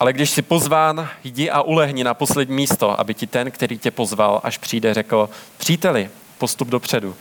Ale 0.00 0.12
když 0.12 0.30
jsi 0.30 0.42
pozván, 0.42 1.08
jdi 1.24 1.50
a 1.50 1.62
ulehni 1.62 2.04
na 2.04 2.14
poslední 2.14 2.56
místo, 2.56 3.00
aby 3.00 3.14
ti 3.14 3.26
ten, 3.26 3.50
který 3.50 3.78
tě 3.78 3.90
pozval, 3.90 4.40
až 4.44 4.58
přijde, 4.58 4.94
řekl, 4.94 5.28
příteli, 5.56 6.10
postup 6.38 6.68
dopředu. 6.68 7.14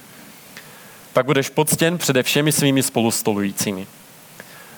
Pak 1.14 1.26
budeš 1.26 1.50
poctěn 1.50 1.98
přede 1.98 2.24
všemi 2.24 2.52
svými 2.52 2.84
spolustolujícími. 2.84 3.88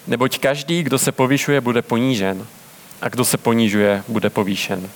Neboť 0.08 0.38
každý, 0.38 0.84
kdo 0.84 1.00
se 1.00 1.12
povyšuje, 1.12 1.62
bude 1.62 1.82
ponížen 1.82 2.48
a 3.04 3.10
kdo 3.10 3.26
se 3.26 3.38
ponížuje, 3.38 4.04
bude 4.08 4.30
povýšen. 4.30 4.90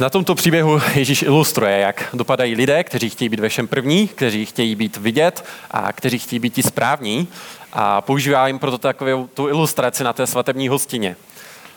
Na 0.00 0.10
tomto 0.10 0.34
příběhu 0.34 0.80
Ježíš 0.94 1.22
ilustruje, 1.22 1.78
jak 1.78 2.08
dopadají 2.12 2.54
lidé, 2.54 2.84
kteří 2.84 3.10
chtějí 3.10 3.28
být 3.28 3.40
ve 3.40 3.48
všem 3.48 3.68
první, 3.68 4.08
kteří 4.08 4.46
chtějí 4.46 4.74
být 4.74 4.96
vidět 4.96 5.44
a 5.70 5.92
kteří 5.92 6.18
chtějí 6.18 6.40
být 6.40 6.54
ti 6.54 6.62
správní 6.62 7.28
a 7.72 8.00
používá 8.00 8.46
jim 8.46 8.58
proto 8.58 8.78
takovou 8.78 9.26
tu 9.26 9.48
ilustraci 9.48 10.04
na 10.04 10.12
té 10.12 10.26
svatební 10.26 10.68
hostině. 10.68 11.16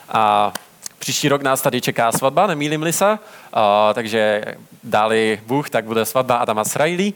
A 0.08 0.52
příští 0.98 1.28
rok 1.28 1.42
nás 1.42 1.62
tady 1.62 1.80
čeká 1.80 2.12
svatba, 2.12 2.46
nemýlím 2.46 2.92
se, 2.92 3.18
a, 3.52 3.94
takže 3.94 4.44
dáli 4.84 5.40
Bůh, 5.46 5.70
tak 5.70 5.84
bude 5.84 6.04
svatba 6.04 6.36
Adama 6.36 6.64
s 6.64 6.76
Riley. 6.76 7.12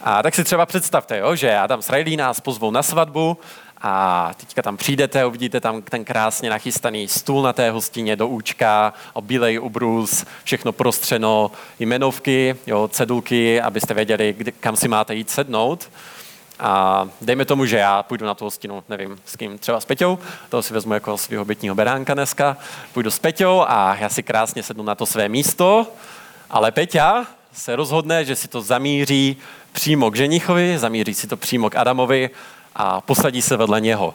A 0.00 0.22
tak 0.22 0.34
si 0.34 0.44
třeba 0.44 0.66
představte, 0.66 1.18
jo, 1.18 1.34
že 1.34 1.58
Adam 1.58 1.82
s 1.82 1.90
Riley 1.90 2.16
nás 2.16 2.40
pozvou 2.40 2.70
na 2.70 2.82
svatbu 2.82 3.38
a 3.80 4.32
teďka 4.36 4.62
tam 4.62 4.76
přijdete, 4.76 5.26
uvidíte 5.26 5.60
tam 5.60 5.82
ten 5.82 6.04
krásně 6.04 6.50
nachystaný 6.50 7.08
stůl 7.08 7.42
na 7.42 7.52
té 7.52 7.70
hostině 7.70 8.16
do 8.16 8.28
účka, 8.28 8.92
bílej 9.20 9.60
ubrus, 9.60 10.24
všechno 10.44 10.72
prostřeno, 10.72 11.50
jmenovky, 11.78 12.56
jo, 12.66 12.88
cedulky, 12.88 13.60
abyste 13.60 13.94
věděli, 13.94 14.34
kdy, 14.38 14.52
kam 14.52 14.76
si 14.76 14.88
máte 14.88 15.14
jít 15.14 15.30
sednout. 15.30 15.90
A 16.60 17.08
dejme 17.20 17.44
tomu, 17.44 17.66
že 17.66 17.76
já 17.76 18.02
půjdu 18.02 18.26
na 18.26 18.34
tu 18.34 18.44
hostinu, 18.44 18.84
nevím 18.88 19.18
s 19.24 19.36
kým, 19.36 19.58
třeba 19.58 19.80
s 19.80 19.84
Peťou, 19.84 20.18
toho 20.48 20.62
si 20.62 20.74
vezmu 20.74 20.94
jako 20.94 21.18
svého 21.18 21.44
bytního 21.44 21.74
beránka 21.74 22.14
dneska, 22.14 22.56
půjdu 22.92 23.10
s 23.10 23.18
Peťou 23.18 23.64
a 23.68 23.96
já 24.00 24.08
si 24.08 24.22
krásně 24.22 24.62
sednu 24.62 24.84
na 24.84 24.94
to 24.94 25.06
své 25.06 25.28
místo, 25.28 25.86
ale 26.50 26.72
Peťa 26.72 27.26
se 27.52 27.76
rozhodne, 27.76 28.24
že 28.24 28.36
si 28.36 28.48
to 28.48 28.60
zamíří 28.60 29.36
přímo 29.72 30.10
k 30.10 30.16
ženichovi, 30.16 30.78
zamíří 30.78 31.14
si 31.14 31.26
to 31.26 31.36
přímo 31.36 31.70
k 31.70 31.76
Adamovi 31.76 32.30
a 32.78 33.00
posadí 33.00 33.42
se 33.42 33.56
vedle 33.56 33.80
něho. 33.80 34.14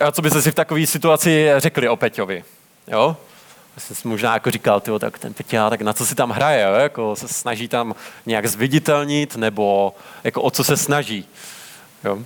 A 0.00 0.12
co 0.12 0.22
byste 0.22 0.42
si 0.42 0.50
v 0.50 0.54
takové 0.54 0.86
situaci 0.86 1.50
řekli 1.56 1.88
o 1.88 1.96
Peťovi? 1.96 2.44
Jo? 2.88 3.16
jsem 3.78 3.96
si 3.96 4.08
možná 4.08 4.34
jako 4.34 4.50
říkal, 4.50 4.80
tyjo, 4.80 4.98
tak 4.98 5.18
ten 5.18 5.34
Peťa, 5.34 5.70
tak 5.70 5.80
na 5.82 5.92
co 5.92 6.06
si 6.06 6.14
tam 6.14 6.30
hraje, 6.30 6.64
jo? 6.64 6.72
Jako 6.74 7.16
se 7.16 7.28
snaží 7.28 7.68
tam 7.68 7.94
nějak 8.26 8.46
zviditelnit, 8.46 9.36
nebo 9.36 9.94
jako 10.24 10.42
o 10.42 10.50
co 10.50 10.64
se 10.64 10.76
snaží. 10.76 11.28
Jo? 12.04 12.18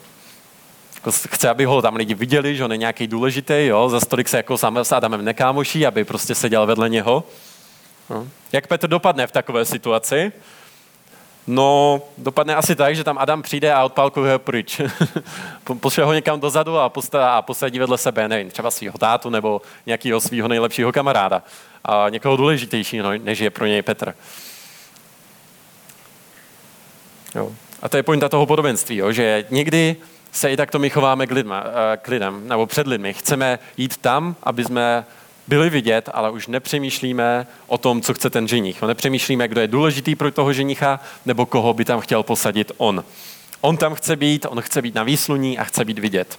Jako 0.95 1.13
chce, 1.13 1.49
aby 1.49 1.65
ho 1.65 1.83
tam 1.83 1.97
lidi 1.97 2.15
viděli, 2.15 2.57
že 2.57 2.65
on 2.65 2.73
je 2.73 2.79
nějaký 2.79 3.07
důležitý, 3.07 3.67
jo? 3.67 3.89
za 3.89 4.01
stolik 4.01 4.29
se 4.29 4.37
jako 4.37 4.59
sám 4.59 4.79
s 4.79 4.93
Adamem 4.93 5.25
nekámoší, 5.25 5.87
aby 5.87 6.05
prostě 6.05 6.35
seděl 6.35 6.67
vedle 6.67 6.89
něho. 6.89 7.25
Jo? 8.11 8.27
Jak 8.53 8.67
Petr 8.67 8.89
dopadne 8.89 9.27
v 9.27 9.33
takové 9.33 9.65
situaci? 9.65 10.33
No, 11.47 12.03
dopadne 12.19 12.55
asi 12.55 12.77
tak, 12.77 12.97
že 12.97 13.05
tam 13.05 13.19
Adam 13.19 13.43
přijde 13.43 13.73
a 13.73 13.85
odpálkuje 13.85 14.33
ho 14.33 14.39
pryč. 14.39 14.81
Pošle 15.81 16.05
ho 16.05 16.13
někam 16.13 16.41
dozadu 16.41 16.79
a, 16.79 16.93
a 17.21 17.43
posadí 17.43 17.79
vedle 17.79 17.99
sebe, 17.99 18.29
nevím, 18.29 18.51
třeba 18.51 18.71
svého 18.71 18.99
tátu 18.99 19.31
nebo 19.31 19.63
nějakého 19.87 20.21
svého 20.21 20.49
nejlepšího 20.49 20.93
kamaráda. 20.93 21.43
A 21.85 22.09
někoho 22.09 22.37
důležitějšího, 22.37 23.13
než 23.19 23.39
je 23.39 23.51
pro 23.51 23.67
něj 23.67 23.83
Petr. 23.83 24.15
Jo. 27.35 27.53
A 27.83 27.89
to 27.89 27.97
je 27.97 28.03
pointa 28.03 28.29
toho 28.29 28.47
podobenství, 28.47 28.97
jo, 28.97 29.13
že 29.13 29.45
někdy 29.51 29.97
se 30.33 30.53
i 30.53 30.57
takto 30.57 30.79
my 30.79 30.91
chováme 30.91 31.27
k, 31.27 31.31
lidma, 31.31 31.65
eh, 31.67 31.97
k 31.97 32.09
lidem, 32.09 32.49
nebo 32.49 32.67
před 32.67 32.87
lidmi. 32.87 33.15
Chceme 33.15 33.59
jít 33.77 33.97
tam, 33.97 34.37
aby 34.43 34.65
jsme 34.65 35.05
byli 35.49 35.71
vidět, 35.71 36.09
ale 36.13 36.31
už 36.31 36.47
nepřemýšlíme 36.47 37.47
o 37.67 37.79
tom, 37.79 38.03
co 38.03 38.15
chce 38.15 38.31
ten 38.31 38.49
ženich. 38.49 38.83
No, 38.83 38.89
nepřemýšlíme, 38.89 39.49
kdo 39.49 39.61
je 39.61 39.69
důležitý 39.69 40.15
pro 40.15 40.33
toho 40.33 40.53
ženicha, 40.53 41.01
nebo 41.27 41.47
koho 41.47 41.75
by 41.75 41.85
tam 41.85 42.01
chtěl 42.01 42.23
posadit 42.23 42.73
on. 42.77 43.05
On 43.61 43.77
tam 43.77 43.95
chce 43.95 44.17
být, 44.17 44.47
on 44.49 44.61
chce 44.61 44.83
být 44.83 44.95
na 44.95 45.03
výsluní 45.03 45.59
a 45.59 45.65
chce 45.65 45.85
být 45.85 45.99
vidět. 45.99 46.39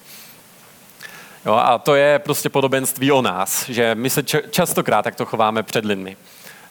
Jo, 1.45 1.53
a 1.53 1.77
to 1.77 1.95
je 1.95 2.19
prostě 2.19 2.49
podobenství 2.49 3.11
o 3.11 3.21
nás, 3.21 3.69
že 3.69 3.95
my 3.95 4.09
se 4.09 4.23
častokrát 4.49 5.03
takto 5.03 5.25
chováme 5.25 5.63
před 5.63 5.85
lidmi. 5.85 6.17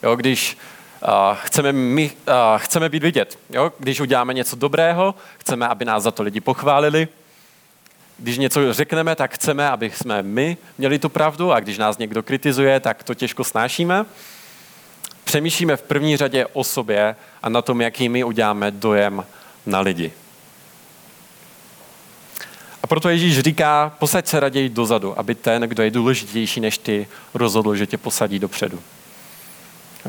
Jo, 0.03 0.15
když 0.15 0.57
uh, 1.01 1.09
chceme, 1.33 1.71
my, 1.71 2.11
uh, 2.27 2.33
chceme 2.57 2.89
být 2.89 3.03
vidět, 3.03 3.39
jo, 3.49 3.71
když 3.79 3.99
uděláme 3.99 4.33
něco 4.33 4.55
dobrého, 4.55 5.15
chceme, 5.37 5.67
aby 5.67 5.85
nás 5.85 6.03
za 6.03 6.11
to 6.11 6.23
lidi 6.23 6.41
pochválili, 6.41 7.07
když 8.17 8.37
něco 8.37 8.73
řekneme, 8.73 9.15
tak 9.15 9.33
chceme, 9.33 9.69
aby 9.69 9.91
jsme 9.91 10.23
my 10.23 10.57
měli 10.77 10.99
tu 10.99 11.09
pravdu 11.09 11.51
a 11.51 11.59
když 11.59 11.77
nás 11.77 11.97
někdo 11.97 12.23
kritizuje, 12.23 12.79
tak 12.79 13.03
to 13.03 13.13
těžko 13.13 13.43
snášíme. 13.43 14.05
Přemýšlíme 15.23 15.75
v 15.77 15.81
první 15.81 16.17
řadě 16.17 16.45
o 16.53 16.63
sobě 16.63 17.15
a 17.43 17.49
na 17.49 17.61
tom, 17.61 17.81
jaký 17.81 18.09
my 18.09 18.23
uděláme 18.23 18.71
dojem 18.71 19.25
na 19.65 19.79
lidi. 19.79 20.11
A 22.83 22.87
proto 22.87 23.09
Ježíš 23.09 23.39
říká, 23.39 23.93
posaď 23.99 24.27
se 24.27 24.39
raději 24.39 24.69
dozadu, 24.69 25.19
aby 25.19 25.35
ten, 25.35 25.61
kdo 25.61 25.83
je 25.83 25.91
důležitější 25.91 26.59
než 26.59 26.77
ty, 26.77 27.07
rozhodl, 27.33 27.75
že 27.75 27.87
tě 27.87 27.97
posadí 27.97 28.39
dopředu. 28.39 28.79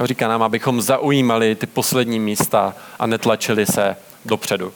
Říká 0.04 0.28
nám, 0.28 0.42
abychom 0.42 0.80
zaujímali 0.80 1.54
ty 1.54 1.66
poslední 1.66 2.20
místa 2.20 2.74
a 2.98 3.06
netlačili 3.06 3.66
se 3.66 3.96
dopředu. 4.24 4.72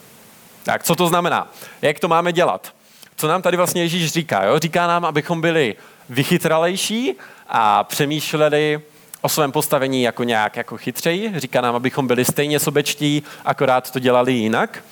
Tak 0.62 0.84
co 0.84 0.94
to 0.94 1.08
znamená? 1.08 1.52
Jak 1.82 2.00
to 2.00 2.08
máme 2.08 2.32
dělat? 2.32 2.72
Co 3.20 3.28
nám 3.28 3.42
tady 3.42 3.56
vlastně 3.56 3.82
Ježíš 3.82 4.12
říká. 4.12 4.44
Jo? 4.44 4.58
Říká 4.58 4.86
nám, 4.86 5.04
abychom 5.04 5.40
byli 5.40 5.74
vychytralejší 6.08 7.14
a 7.48 7.84
přemýšleli 7.84 8.80
o 9.20 9.28
svém 9.28 9.52
postavení 9.52 10.02
jako 10.02 10.24
nějak 10.24 10.56
jako 10.56 10.76
chytřeji. 10.76 11.32
Říká 11.36 11.60
nám, 11.60 11.74
abychom 11.74 12.06
byli 12.06 12.24
stejně 12.24 12.60
sobečtí, 12.60 13.22
akorát 13.44 13.90
to 13.90 13.98
dělali 13.98 14.32
jinak. 14.32 14.84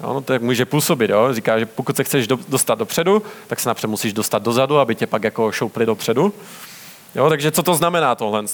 Jo, 0.00 0.14
no 0.14 0.20
to 0.20 0.38
může 0.38 0.64
působit. 0.64 1.10
Jo? 1.10 1.34
Říká, 1.34 1.58
že 1.58 1.66
pokud 1.66 1.96
se 1.96 2.04
chceš 2.04 2.26
do, 2.26 2.38
dostat 2.48 2.78
dopředu, 2.78 3.22
tak 3.46 3.60
se 3.60 3.68
napřed 3.68 3.86
musíš 3.86 4.12
dostat 4.12 4.42
dozadu, 4.42 4.78
aby 4.78 4.94
tě 4.94 5.06
pak 5.06 5.24
jako 5.24 5.52
šoupli 5.52 5.86
dopředu. 5.86 6.34
Jo, 7.14 7.28
takže 7.28 7.50
co 7.52 7.62
to 7.62 7.74
znamená 7.74 8.14
tohle? 8.14 8.44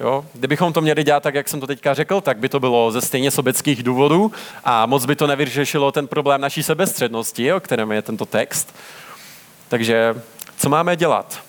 Jo? 0.00 0.24
Kdybychom 0.32 0.72
to 0.72 0.80
měli 0.80 1.04
dělat 1.04 1.22
tak, 1.22 1.34
jak 1.34 1.48
jsem 1.48 1.60
to 1.60 1.66
teďka 1.66 1.94
řekl, 1.94 2.20
tak 2.20 2.38
by 2.38 2.48
to 2.48 2.60
bylo 2.60 2.90
ze 2.90 3.00
stejně 3.00 3.30
sobeckých 3.30 3.82
důvodů 3.82 4.32
a 4.64 4.86
moc 4.86 5.06
by 5.06 5.16
to 5.16 5.26
nevyřešilo 5.26 5.92
ten 5.92 6.06
problém 6.06 6.40
naší 6.40 6.62
sebestřednosti, 6.62 7.52
o 7.52 7.60
kterém 7.60 7.92
je 7.92 8.02
tento 8.02 8.26
text. 8.26 8.74
Takže 9.68 10.22
co 10.56 10.68
máme 10.68 10.96
dělat? 10.96 11.40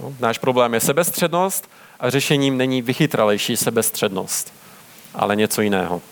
Jo? 0.00 0.12
Náš 0.20 0.38
problém 0.38 0.74
je 0.74 0.80
sebestřednost 0.80 1.70
a 2.00 2.10
řešením 2.10 2.56
není 2.56 2.82
vychytralejší 2.82 3.56
sebestřednost, 3.56 4.52
ale 5.14 5.36
něco 5.36 5.62
jiného. 5.62 6.02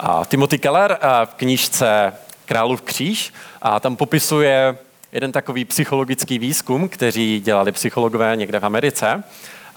A 0.00 0.24
Timothy 0.24 0.58
Keller 0.58 0.98
v 1.24 1.34
knížce 1.34 2.12
Králův 2.46 2.82
kříž 2.82 3.32
a 3.62 3.80
tam 3.80 3.96
popisuje 3.96 4.78
jeden 5.12 5.32
takový 5.32 5.64
psychologický 5.64 6.38
výzkum, 6.38 6.88
který 6.88 7.40
dělali 7.40 7.72
psychologové 7.72 8.36
někde 8.36 8.60
v 8.60 8.66
Americe. 8.66 9.24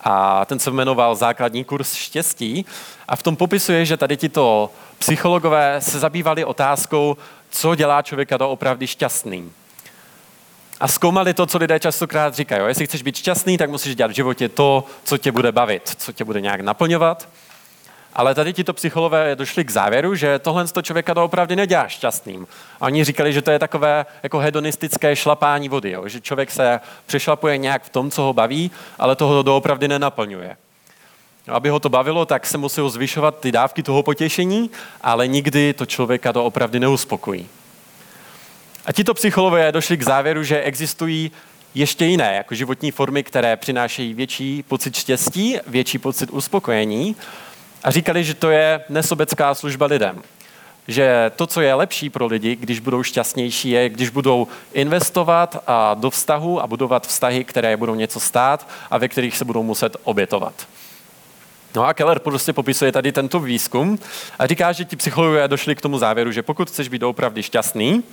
A 0.04 0.46
ten 0.46 0.60
se 0.60 0.72
jmenoval 0.72 1.16
Základní 1.16 1.64
kurz 1.64 1.94
štěstí. 1.94 2.66
A 3.08 3.16
v 3.16 3.24
tom 3.24 3.36
popisuje, 3.36 3.86
že 3.86 3.98
tady 3.98 4.18
tito 4.18 4.70
psychologové 5.00 5.82
se 5.82 6.00
zabývali 6.00 6.46
otázkou, 6.46 7.18
co 7.50 7.76
dělá 7.76 8.02
člověka 8.02 8.38
doopravdy 8.38 8.88
šťastným. 8.88 9.54
A 10.80 10.88
zkoumali 10.88 11.34
to, 11.34 11.46
co 11.46 11.58
lidé 11.58 11.80
častokrát 11.80 12.36
říkají. 12.36 12.62
Jestli 12.68 12.88
chceš 12.88 13.02
být 13.02 13.18
šťastný, 13.18 13.58
tak 13.58 13.70
musíš 13.70 13.96
dělat 13.96 14.12
v 14.12 14.16
životě 14.16 14.50
to, 14.50 14.84
co 15.04 15.18
tě 15.18 15.32
bude 15.32 15.52
bavit, 15.52 15.96
co 15.98 16.12
tě 16.12 16.24
bude 16.24 16.42
nějak 16.42 16.62
naplňovat. 16.62 17.28
Ale 18.14 18.36
tady 18.36 18.54
tito 18.54 18.74
psycholové 18.74 19.36
došli 19.36 19.64
k 19.66 19.72
závěru, 19.72 20.16
že 20.16 20.40
tohle 20.40 20.68
to 20.68 20.82
člověka 20.82 21.14
doopravdy 21.14 21.56
nedělá 21.56 21.88
šťastným. 21.88 22.48
A 22.82 22.86
oni 22.86 23.04
říkali, 23.04 23.34
že 23.34 23.42
to 23.42 23.52
je 23.52 23.60
takové 23.60 24.06
jako 24.24 24.40
hedonistické 24.40 25.16
šlapání 25.16 25.70
vody, 25.70 25.92
jo? 25.92 26.08
že 26.08 26.22
člověk 26.22 26.52
se 26.52 26.80
přešlapuje 27.06 27.58
nějak 27.58 27.84
v 27.84 27.90
tom, 27.90 28.12
co 28.12 28.22
ho 28.22 28.34
baví, 28.34 28.72
ale 29.00 29.16
toho 29.16 29.44
doopravdy 29.44 29.88
nenaplňuje. 29.88 30.58
Aby 31.48 31.70
ho 31.70 31.80
to 31.80 31.90
bavilo, 31.90 32.26
tak 32.26 32.46
se 32.46 32.58
musel 32.58 32.90
zvyšovat 32.90 33.40
ty 33.40 33.52
dávky 33.52 33.84
toho 33.84 34.04
potěšení, 34.04 34.70
ale 35.02 35.28
nikdy 35.28 35.74
to 35.74 35.86
člověka 35.86 36.32
doopravdy 36.32 36.80
neuspokojí. 36.80 37.48
A 38.86 38.92
tito 38.92 39.14
psycholové 39.14 39.72
došli 39.72 39.98
k 39.98 40.04
závěru, 40.04 40.44
že 40.44 40.62
existují 40.62 41.32
ještě 41.76 42.06
jiné 42.06 42.36
jako 42.36 42.56
životní 42.56 42.92
formy, 42.92 43.24
které 43.24 43.58
přinášejí 43.58 44.14
větší 44.14 44.64
pocit 44.64 44.96
štěstí, 44.96 45.58
větší 45.68 45.98
pocit 45.98 46.30
uspokojení, 46.30 47.16
a 47.84 47.92
říkali, 47.92 48.24
že 48.24 48.34
to 48.34 48.50
je 48.50 48.84
nesobecká 48.90 49.54
služba 49.56 49.86
lidem. 49.86 50.22
Že 50.88 51.32
to, 51.36 51.48
co 51.48 51.62
je 51.62 51.74
lepší 51.74 52.10
pro 52.10 52.26
lidi, 52.26 52.56
když 52.56 52.80
budou 52.80 53.04
šťastnější, 53.04 53.70
je, 53.70 53.90
když 53.90 54.10
budou 54.10 54.48
investovat 54.74 55.64
a 55.68 55.94
do 55.94 56.10
vztahu 56.10 56.62
a 56.62 56.68
budovat 56.68 57.08
vztahy, 57.08 57.44
které 57.44 57.78
budou 57.78 57.96
něco 57.96 58.20
stát 58.20 58.68
a 58.92 58.98
ve 58.98 59.08
kterých 59.08 59.38
se 59.38 59.46
budou 59.46 59.64
muset 59.64 59.98
obětovat. 60.04 60.54
No 61.76 61.86
a 61.86 61.94
Keller 61.94 62.20
prostě 62.20 62.54
popisuje 62.54 62.92
tady 62.92 63.12
tento 63.12 63.40
výzkum 63.40 64.00
a 64.40 64.48
říká, 64.48 64.72
že 64.72 64.86
ti 64.86 64.96
psychologové 64.96 65.48
došli 65.48 65.76
k 65.76 65.82
tomu 65.82 65.98
závěru, 65.98 66.32
že 66.32 66.44
pokud 66.44 66.68
chceš 66.68 66.88
být 66.88 67.04
opravdu 67.04 67.42
šťastný, 67.42 68.04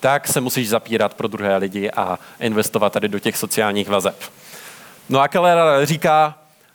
tak 0.00 0.28
se 0.28 0.40
musíš 0.40 0.68
zapírat 0.68 1.14
pro 1.14 1.28
druhé 1.28 1.56
lidi 1.56 1.90
a 1.90 2.18
investovat 2.40 2.92
tady 2.92 3.08
do 3.08 3.18
těch 3.18 3.36
sociálních 3.36 3.88
vazeb. 3.88 4.16
No 5.08 5.20
a 5.20 5.28
Keller 5.28 5.86
říká, 5.86 6.34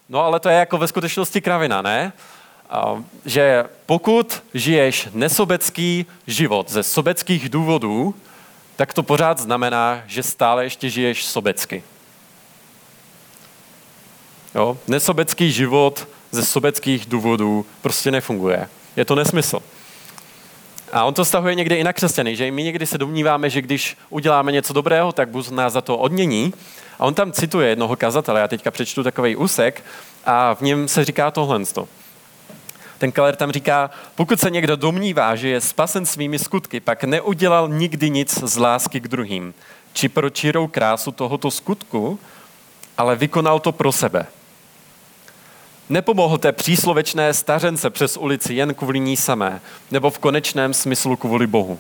no 0.10 0.24
ale 0.24 0.40
to 0.40 0.50
je 0.50 0.56
jako 0.56 0.78
ve 0.78 0.88
skutečnosti 0.88 1.42
kravina, 1.42 1.82
ne? 1.82 2.14
Že 3.26 3.66
pokud 3.86 4.44
žiješ 4.54 5.08
nesobecký 5.14 6.06
život 6.28 6.70
ze 6.70 6.84
sobeckých 6.84 7.50
důvodů, 7.50 8.16
tak 8.76 8.94
to 8.94 9.04
pořád 9.04 9.40
znamená, 9.40 10.04
že 10.08 10.24
stále 10.24 10.64
ještě 10.64 10.90
žiješ 10.90 11.26
sobecky. 11.26 11.84
Jo? 14.56 14.78
Nesobecký 14.88 15.52
život 15.52 16.08
ze 16.32 16.46
sobeckých 16.46 17.06
důvodů 17.06 17.66
prostě 17.82 18.12
nefunguje. 18.12 18.70
Je 18.96 19.06
to 19.06 19.16
nesmysl. 19.16 19.60
A 20.92 21.04
on 21.04 21.14
to 21.14 21.26
stahuje 21.26 21.56
někdy 21.56 21.76
i 21.76 21.84
na 21.84 21.94
křesťany, 21.94 22.36
že 22.36 22.52
my 22.52 22.64
někdy 22.64 22.86
se 22.86 22.98
domníváme, 22.98 23.50
že 23.50 23.62
když 23.62 23.98
uděláme 24.10 24.52
něco 24.52 24.74
dobrého, 24.74 25.12
tak 25.12 25.30
Bůh 25.30 25.50
nás 25.50 25.74
za 25.74 25.82
to 25.82 25.98
odmění. 25.98 26.54
A 27.00 27.06
on 27.06 27.14
tam 27.14 27.32
cituje 27.32 27.70
jednoho 27.70 27.96
kazatele, 27.96 28.40
já 28.40 28.48
teďka 28.48 28.72
přečtu 28.72 29.04
takový 29.04 29.36
úsek 29.36 29.84
a 30.26 30.56
v 30.56 30.62
něm 30.62 30.88
se 30.88 31.06
říká 31.06 31.32
tohle. 31.32 31.60
Ten 33.02 33.12
Keller 33.12 33.36
tam 33.36 33.52
říká, 33.52 33.90
pokud 34.16 34.40
se 34.40 34.50
někdo 34.50 34.76
domnívá, 34.76 35.36
že 35.36 35.50
je 35.50 35.62
spasen 35.62 36.06
svými 36.06 36.40
skutky, 36.40 36.80
pak 36.80 37.04
neudělal 37.04 37.70
nikdy 37.70 38.10
nic 38.10 38.44
z 38.44 38.58
lásky 38.58 39.00
k 39.00 39.08
druhým, 39.08 39.54
či 39.94 40.10
pro 40.10 40.30
čirou 40.30 40.68
krásu 40.68 41.12
tohoto 41.12 41.52
skutku, 41.52 42.20
ale 42.98 43.16
vykonal 43.16 43.60
to 43.60 43.72
pro 43.72 43.92
sebe. 43.92 44.26
Nepomohl 45.90 46.38
té 46.38 46.52
příslovečné 46.52 47.34
stařence 47.34 47.90
přes 47.90 48.18
ulici 48.18 48.54
jen 48.54 48.74
kvůli 48.74 49.00
ní 49.00 49.18
samé, 49.18 49.62
nebo 49.92 50.10
v 50.10 50.20
konečném 50.20 50.74
smyslu 50.74 51.16
kvůli 51.16 51.48
Bohu. 51.48 51.80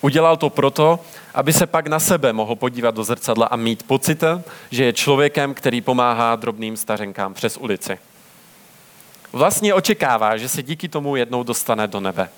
Udělal 0.00 0.36
to 0.36 0.50
proto, 0.50 1.00
aby 1.34 1.52
se 1.52 1.66
pak 1.66 1.86
na 1.86 1.98
sebe 1.98 2.32
mohl 2.32 2.56
podívat 2.56 2.94
do 2.94 3.04
zrcadla 3.04 3.46
a 3.46 3.56
mít 3.56 3.82
pocit, 3.82 4.24
že 4.70 4.84
je 4.84 4.92
člověkem, 4.92 5.54
který 5.54 5.80
pomáhá 5.80 6.36
drobným 6.36 6.76
stařenkám 6.76 7.34
přes 7.34 7.56
ulici 7.56 7.98
vlastně 9.32 9.74
očekává, 9.74 10.36
že 10.36 10.48
se 10.48 10.62
díky 10.62 10.88
tomu 10.88 11.16
jednou 11.16 11.42
dostane 11.42 11.86
do 11.86 12.00
nebe. 12.00 12.30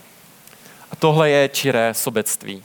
A 0.90 0.96
tohle 0.96 1.30
je 1.30 1.48
čiré 1.48 1.94
sobectví. 1.94 2.62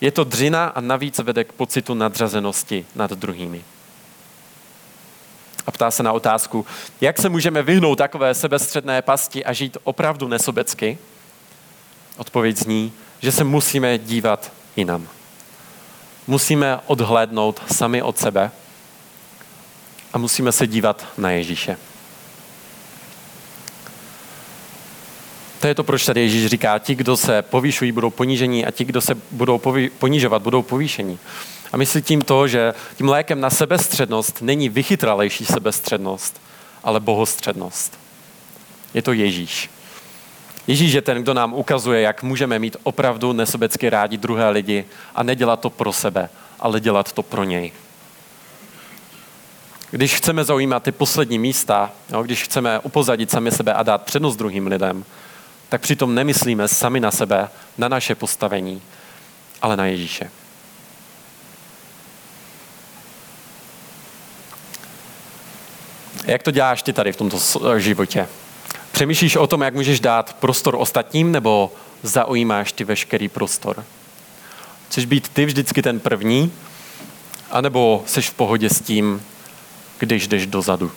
Je 0.00 0.10
to 0.10 0.24
dřina 0.24 0.66
a 0.66 0.80
navíc 0.80 1.18
vede 1.18 1.44
k 1.44 1.52
pocitu 1.52 1.94
nadřazenosti 1.94 2.86
nad 2.94 3.10
druhými. 3.10 3.64
A 5.66 5.70
ptá 5.70 5.90
se 5.90 6.02
na 6.02 6.12
otázku, 6.12 6.66
jak 7.00 7.18
se 7.18 7.28
můžeme 7.28 7.62
vyhnout 7.62 7.96
takové 7.96 8.34
sebestředné 8.34 9.02
pasti 9.02 9.44
a 9.44 9.52
žít 9.52 9.78
opravdu 9.84 10.28
nesobecky? 10.28 10.98
Odpověď 12.16 12.56
zní, 12.56 12.92
že 13.20 13.32
se 13.32 13.44
musíme 13.44 13.98
dívat 13.98 14.52
jinam. 14.76 15.08
Musíme 16.26 16.80
odhlédnout 16.86 17.62
sami 17.72 18.02
od 18.02 18.18
sebe 18.18 18.50
a 20.12 20.18
musíme 20.18 20.52
se 20.52 20.66
dívat 20.66 21.06
na 21.18 21.30
Ježíše. 21.30 21.76
To 25.60 25.66
je 25.66 25.74
to, 25.74 25.84
proč 25.84 26.04
tady 26.04 26.20
Ježíš 26.20 26.46
říká, 26.46 26.78
ti, 26.78 26.94
kdo 26.94 27.16
se 27.16 27.42
povýšují, 27.42 27.92
budou 27.92 28.10
ponížení 28.10 28.66
a 28.66 28.70
ti, 28.70 28.84
kdo 28.84 29.00
se 29.00 29.14
budou 29.30 29.60
ponížovat, 29.98 30.42
budou 30.42 30.62
povýšení. 30.62 31.18
A 31.72 31.76
myslí 31.76 32.02
tím 32.02 32.22
to, 32.22 32.48
že 32.48 32.74
tím 32.96 33.08
lékem 33.08 33.40
na 33.40 33.50
sebestřednost 33.50 34.42
není 34.42 34.68
vychytralejší 34.68 35.44
sebestřednost, 35.44 36.40
ale 36.84 37.00
bohostřednost. 37.00 37.98
Je 38.94 39.02
to 39.02 39.12
Ježíš. 39.12 39.70
Ježíš 40.66 40.92
je 40.92 41.02
ten, 41.02 41.22
kdo 41.22 41.34
nám 41.34 41.54
ukazuje, 41.54 42.00
jak 42.00 42.22
můžeme 42.22 42.58
mít 42.58 42.76
opravdu 42.82 43.32
nesobecky 43.32 43.90
rádi 43.90 44.16
druhé 44.16 44.48
lidi 44.48 44.84
a 45.14 45.22
nedělat 45.22 45.60
to 45.60 45.70
pro 45.70 45.92
sebe, 45.92 46.28
ale 46.60 46.80
dělat 46.80 47.12
to 47.12 47.22
pro 47.22 47.44
něj. 47.44 47.72
Když 49.90 50.14
chceme 50.14 50.44
zaujímat 50.44 50.82
ty 50.82 50.92
poslední 50.92 51.38
místa, 51.38 51.92
jo, 52.12 52.22
když 52.22 52.42
chceme 52.42 52.78
upozadit 52.78 53.30
sami 53.30 53.50
sebe 53.50 53.74
a 53.74 53.82
dát 53.82 54.02
přednost 54.02 54.36
druhým 54.36 54.66
lidem, 54.66 55.04
tak 55.68 55.80
přitom 55.80 56.14
nemyslíme 56.14 56.68
sami 56.68 57.00
na 57.00 57.10
sebe, 57.10 57.48
na 57.78 57.88
naše 57.88 58.14
postavení, 58.14 58.82
ale 59.62 59.76
na 59.76 59.86
Ježíše. 59.86 60.30
Jak 66.24 66.42
to 66.42 66.50
děláš 66.50 66.82
ty 66.82 66.92
tady 66.92 67.12
v 67.12 67.16
tomto 67.16 67.38
životě? 67.78 68.28
Přemýšlíš 68.92 69.36
o 69.36 69.46
tom, 69.46 69.62
jak 69.62 69.74
můžeš 69.74 70.00
dát 70.00 70.36
prostor 70.40 70.74
ostatním, 70.78 71.32
nebo 71.32 71.72
zaujímáš 72.02 72.72
ty 72.72 72.84
veškerý 72.84 73.28
prostor? 73.28 73.84
Chceš 74.88 75.04
být 75.04 75.28
ty 75.28 75.44
vždycky 75.44 75.82
ten 75.82 76.00
první, 76.00 76.52
anebo 77.50 78.04
jsi 78.06 78.22
v 78.22 78.34
pohodě 78.34 78.70
s 78.70 78.80
tím, 78.80 79.22
když 79.98 80.28
jdeš 80.28 80.46
dozadu? 80.46 80.92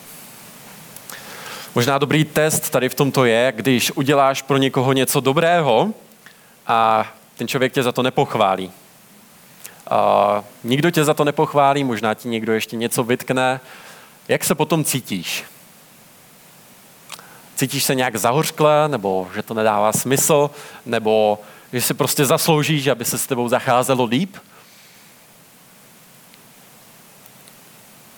Možná 1.74 1.98
dobrý 1.98 2.24
test 2.24 2.70
tady 2.70 2.88
v 2.88 2.94
tomto 2.94 3.24
je, 3.24 3.52
když 3.56 3.92
uděláš 3.92 4.42
pro 4.42 4.56
někoho 4.56 4.92
něco 4.92 5.20
dobrého 5.20 5.88
a 6.66 7.08
ten 7.36 7.48
člověk 7.48 7.72
tě 7.72 7.82
za 7.82 7.92
to 7.92 8.02
nepochválí. 8.02 8.72
A 9.90 10.44
nikdo 10.64 10.90
tě 10.90 11.04
za 11.04 11.14
to 11.14 11.24
nepochválí, 11.24 11.84
možná 11.84 12.14
ti 12.14 12.28
někdo 12.28 12.52
ještě 12.52 12.76
něco 12.76 13.04
vytkne. 13.04 13.60
Jak 14.28 14.44
se 14.44 14.54
potom 14.54 14.84
cítíš? 14.84 15.44
Cítíš 17.56 17.84
se 17.84 17.94
nějak 17.94 18.16
zahořkle, 18.16 18.88
nebo 18.88 19.28
že 19.34 19.42
to 19.42 19.54
nedává 19.54 19.92
smysl, 19.92 20.50
nebo 20.86 21.38
že 21.72 21.80
si 21.80 21.94
prostě 21.94 22.24
zasloužíš, 22.24 22.86
aby 22.86 23.04
se 23.04 23.18
s 23.18 23.26
tebou 23.26 23.48
zacházelo 23.48 24.04
líp? 24.04 24.36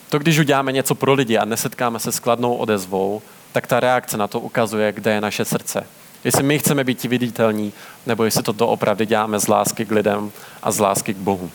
To, 0.08 0.18
když 0.18 0.38
uděláme 0.38 0.72
něco 0.72 0.94
pro 0.94 1.12
lidi 1.12 1.38
a 1.38 1.44
nesetkáme 1.44 1.98
se 1.98 2.12
s 2.12 2.20
kladnou 2.20 2.54
odezvou, 2.54 3.22
tak 3.52 3.66
ta 3.66 3.80
reakce 3.80 4.16
na 4.16 4.28
to 4.28 4.40
ukazuje, 4.40 4.92
kde 4.92 5.12
je 5.12 5.20
naše 5.20 5.44
srdce. 5.44 5.86
Jestli 6.24 6.42
my 6.42 6.58
chceme 6.58 6.84
být 6.84 7.04
viditelní, 7.04 7.72
nebo 8.06 8.24
jestli 8.24 8.42
to 8.42 8.52
doopravdy 8.52 9.06
děláme 9.06 9.38
z 9.38 9.48
lásky 9.48 9.84
k 9.84 9.90
lidem 9.90 10.32
a 10.62 10.70
z 10.70 10.78
lásky 10.78 11.14
k 11.14 11.16
Bohu. 11.16 11.50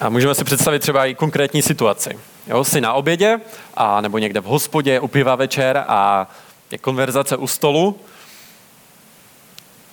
A 0.00 0.08
můžeme 0.08 0.34
si 0.34 0.44
představit 0.44 0.78
třeba 0.78 1.06
i 1.06 1.14
konkrétní 1.14 1.62
situaci. 1.62 2.18
Jo, 2.46 2.64
jsi 2.64 2.80
na 2.80 2.92
obědě, 2.92 3.40
a 3.74 4.00
nebo 4.00 4.18
někde 4.18 4.40
v 4.40 4.44
hospodě, 4.44 5.00
u 5.00 5.08
piva 5.08 5.34
večer 5.34 5.84
a 5.88 6.30
je 6.70 6.78
konverzace 6.78 7.36
u 7.36 7.46
stolu. 7.46 8.00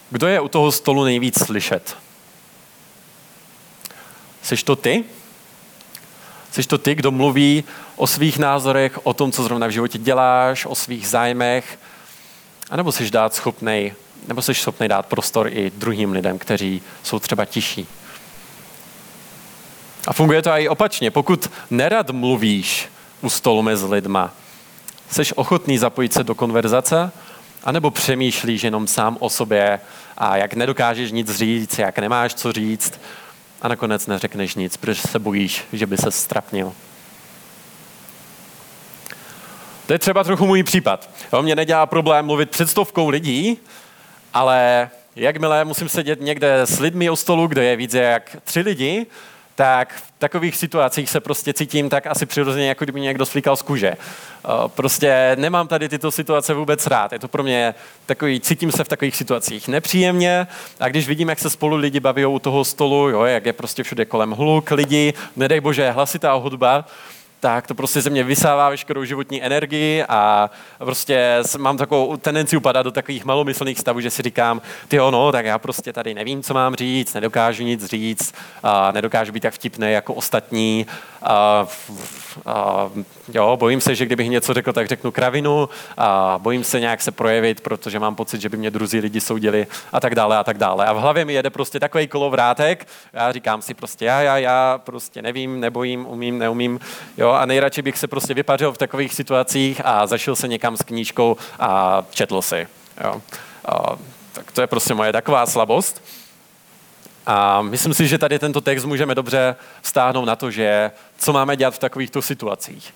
Kdo 0.10 0.28
je 0.28 0.40
u 0.40 0.48
toho 0.48 0.72
stolu 0.72 1.04
nejvíc 1.04 1.46
slyšet? 1.46 1.98
Jsi 4.42 4.58
to 4.58 4.76
ty? 4.76 5.04
Jsi 6.52 6.64
to 6.64 6.78
ty, 6.78 6.96
kdo 6.96 7.12
mluví 7.12 7.64
o 8.02 8.08
svých 8.08 8.38
názorech, 8.38 9.00
o 9.04 9.14
tom, 9.14 9.32
co 9.32 9.44
zrovna 9.44 9.68
v 9.68 9.72
životě 9.72 9.98
děláš, 9.98 10.66
o 10.66 10.76
svých 10.76 11.08
zájmech, 11.08 11.80
a 12.70 12.78
nebo 12.78 12.92
jsi 12.92 13.10
dát 13.10 13.34
schopnej, 13.34 13.94
nebo 14.28 14.42
jsi 14.42 14.54
schopný 14.54 14.88
dát 14.88 15.06
prostor 15.06 15.48
i 15.48 15.72
druhým 15.76 16.12
lidem, 16.12 16.40
kteří 16.40 16.82
jsou 17.04 17.20
třeba 17.20 17.46
tiší. 17.46 17.88
A 20.08 20.14
funguje 20.14 20.42
to 20.42 20.50
i 20.50 20.70
opačně. 20.70 21.12
Pokud 21.12 21.52
nerad 21.70 22.10
mluvíš 22.10 22.90
u 23.22 23.30
stolu 23.30 23.62
mezi 23.62 23.86
lidma, 23.86 24.34
jsi 25.10 25.34
ochotný 25.36 25.78
zapojit 25.78 26.14
se 26.14 26.24
do 26.24 26.36
konverzace, 26.36 27.12
anebo 27.64 27.92
přemýšlíš 27.92 28.64
jenom 28.64 28.88
sám 28.88 29.18
o 29.20 29.30
sobě 29.30 29.80
a 30.18 30.38
jak 30.38 30.54
nedokážeš 30.54 31.12
nic 31.12 31.32
říct, 31.32 31.80
jak 31.80 32.00
nemáš 32.00 32.34
co 32.34 32.52
říct 32.52 33.02
a 33.62 33.68
nakonec 33.68 34.08
neřekneš 34.08 34.56
nic, 34.56 34.78
protože 34.78 35.02
se 35.02 35.20
bojíš, 35.20 35.64
že 35.74 35.88
by 35.88 35.98
se 35.98 36.12
strapnil. 36.12 36.74
To 39.92 39.96
je 39.96 40.00
třeba 40.00 40.24
trochu 40.24 40.48
můj 40.48 40.64
případ. 40.64 41.10
Jo, 41.34 41.42
mě 41.42 41.56
nedělá 41.56 41.86
problém 41.86 42.26
mluvit 42.26 42.50
před 42.50 42.70
stovkou 42.70 43.10
lidí, 43.10 43.58
ale 44.34 44.90
jakmile 45.16 45.66
musím 45.66 45.90
sedět 45.90 46.22
někde 46.22 46.62
s 46.62 46.80
lidmi 46.80 47.10
o 47.10 47.16
stolu, 47.16 47.48
kde 47.48 47.64
je 47.64 47.76
více 47.76 47.98
jak 47.98 48.38
tři 48.44 48.60
lidi, 48.60 49.06
tak 49.56 49.94
v 49.96 50.20
takových 50.20 50.56
situacích 50.56 51.10
se 51.10 51.20
prostě 51.20 51.54
cítím 51.54 51.90
tak 51.90 52.08
asi 52.08 52.26
přirozeně, 52.26 52.68
jako 52.68 52.86
kdyby 52.86 53.02
někdo 53.02 53.26
slíkal 53.26 53.56
z 53.56 53.62
kůže. 53.62 53.94
Prostě 54.68 55.36
nemám 55.40 55.68
tady 55.68 55.90
tyto 55.90 56.12
situace 56.12 56.54
vůbec 56.54 56.88
rád. 56.88 57.12
Je 57.12 57.20
to 57.20 57.28
pro 57.28 57.44
mě 57.44 57.76
takový, 58.06 58.40
cítím 58.40 58.72
se 58.72 58.84
v 58.84 58.88
takových 58.88 59.16
situacích 59.16 59.68
nepříjemně 59.68 60.48
a 60.80 60.88
když 60.88 61.08
vidím, 61.08 61.30
jak 61.30 61.40
se 61.40 61.50
spolu 61.50 61.76
lidi 61.76 62.00
baví 62.00 62.26
u 62.26 62.40
toho 62.40 62.66
stolu, 62.66 63.10
jo, 63.10 63.24
jak 63.24 63.46
je 63.46 63.54
prostě 63.54 63.84
všude 63.84 64.06
kolem 64.06 64.32
hluk 64.32 64.72
lidi, 64.72 65.14
nedej 65.36 65.60
bože, 65.60 65.92
hlasitá 65.92 66.34
hudba, 66.34 66.86
tak 67.42 67.68
to 67.68 67.76
prostě 67.76 68.02
ze 68.02 68.10
mě 68.10 68.24
vysává 68.24 68.70
veškerou 68.70 69.04
životní 69.04 69.44
energii 69.44 70.04
a 70.10 70.50
prostě 70.78 71.44
mám 71.58 71.78
takovou 71.78 72.18
tendenci 72.18 72.58
upadat 72.58 72.84
do 72.84 72.92
takových 72.92 73.26
malomyslných 73.26 73.80
stavů, 73.80 74.02
že 74.02 74.10
si 74.10 74.22
říkám, 74.22 74.62
ty 74.88 75.00
ono, 75.00 75.32
tak 75.32 75.46
já 75.46 75.60
prostě 75.60 75.94
tady 75.94 76.14
nevím, 76.14 76.44
co 76.44 76.54
mám 76.54 76.76
říct, 76.76 77.14
nedokážu 77.14 77.64
nic 77.64 77.86
říct, 77.86 78.34
a 78.64 78.92
nedokážu 78.92 79.32
být 79.32 79.40
tak 79.40 79.54
vtipný 79.54 79.92
jako 79.92 80.14
ostatní. 80.14 80.86
A, 81.24 81.68
a, 82.46 82.90
jo, 83.34 83.58
bojím 83.58 83.82
se, 83.82 83.96
že 83.96 84.06
kdybych 84.06 84.30
něco 84.30 84.54
řekl, 84.54 84.74
tak 84.74 84.88
řeknu 84.88 85.12
kravinu 85.12 85.70
a 85.98 86.40
bojím 86.42 86.64
se 86.64 86.80
nějak 86.80 87.02
se 87.02 87.12
projevit, 87.12 87.62
protože 87.62 88.00
mám 88.00 88.16
pocit, 88.16 88.42
že 88.42 88.50
by 88.50 88.58
mě 88.58 88.72
druzí 88.72 89.00
lidi 89.00 89.22
soudili 89.22 89.68
a 89.92 90.00
tak 90.00 90.16
dále 90.16 90.38
a 90.38 90.44
tak 90.44 90.58
dále. 90.58 90.86
A 90.86 90.94
v 90.94 90.98
hlavě 90.98 91.26
mi 91.26 91.34
jede 91.34 91.50
prostě 91.50 91.80
takový 91.80 92.08
kolovrátek, 92.08 92.88
já 93.14 93.32
říkám 93.32 93.62
si 93.62 93.74
prostě 93.74 94.06
já, 94.06 94.22
já, 94.22 94.38
já 94.38 94.82
prostě 94.84 95.22
nevím, 95.22 95.60
nebojím, 95.60 96.06
umím, 96.08 96.40
neumím, 96.40 96.80
jo, 97.18 97.30
a 97.30 97.46
nejradši 97.46 97.82
bych 97.82 97.98
se 97.98 98.08
prostě 98.08 98.34
vypařil 98.34 98.72
v 98.72 98.78
takových 98.78 99.14
situacích 99.14 99.82
a 99.86 100.08
zašel 100.08 100.36
se 100.36 100.48
někam 100.48 100.78
s 100.78 100.84
knížkou 100.84 101.38
a 101.60 102.04
četl 102.10 102.42
si. 102.42 102.68
Jo. 103.04 103.22
A, 103.66 103.96
tak 104.34 104.52
to 104.52 104.62
je 104.62 104.68
prostě 104.68 104.94
moje 104.94 105.12
taková 105.12 105.46
slabost. 105.46 106.04
A 107.34 107.62
myslím 107.62 107.94
si, 107.94 108.08
že 108.08 108.18
tady 108.18 108.40
tento 108.40 108.62
text 108.62 108.86
můžeme 108.86 109.16
dobře 109.16 109.56
stáhnout 109.82 110.26
na 110.26 110.36
to, 110.36 110.52
že 110.52 110.92
co 111.18 111.34
máme 111.34 111.56
dělat 111.56 111.74
v 111.74 111.80
takovýchto 111.80 112.22
situacích. 112.22 112.94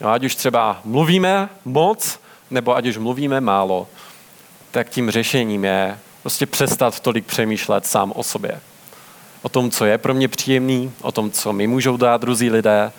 No, 0.00 0.10
ať 0.10 0.24
už 0.24 0.34
třeba 0.34 0.80
mluvíme 0.84 1.48
moc, 1.64 2.20
nebo 2.50 2.76
ať 2.76 2.86
už 2.86 2.98
mluvíme 2.98 3.40
málo, 3.40 3.88
tak 4.70 4.88
tím 4.88 5.10
řešením 5.10 5.64
je 5.64 5.98
prostě 6.22 6.46
přestat 6.46 7.00
tolik 7.00 7.26
přemýšlet 7.26 7.86
sám 7.86 8.12
o 8.16 8.22
sobě. 8.22 8.60
O 9.42 9.48
tom, 9.48 9.70
co 9.70 9.84
je 9.84 9.98
pro 9.98 10.14
mě 10.14 10.28
příjemný, 10.28 10.92
o 11.02 11.12
tom, 11.12 11.30
co 11.30 11.52
mi 11.52 11.66
můžou 11.66 11.96
dát 11.96 12.20
druzí 12.20 12.50
lidé, 12.50 12.92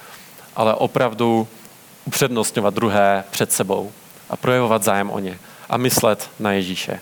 ale 0.56 0.74
opravdu 0.74 1.48
upřednostňovat 2.06 2.74
druhé 2.74 3.24
před 3.32 3.52
sebou 3.52 3.92
a 4.30 4.36
projevovat 4.36 4.84
zájem 4.84 5.10
o 5.10 5.20
ně 5.20 5.40
a 5.70 5.78
myslet 5.78 6.30
na 6.40 6.52
Ježíše. 6.52 7.00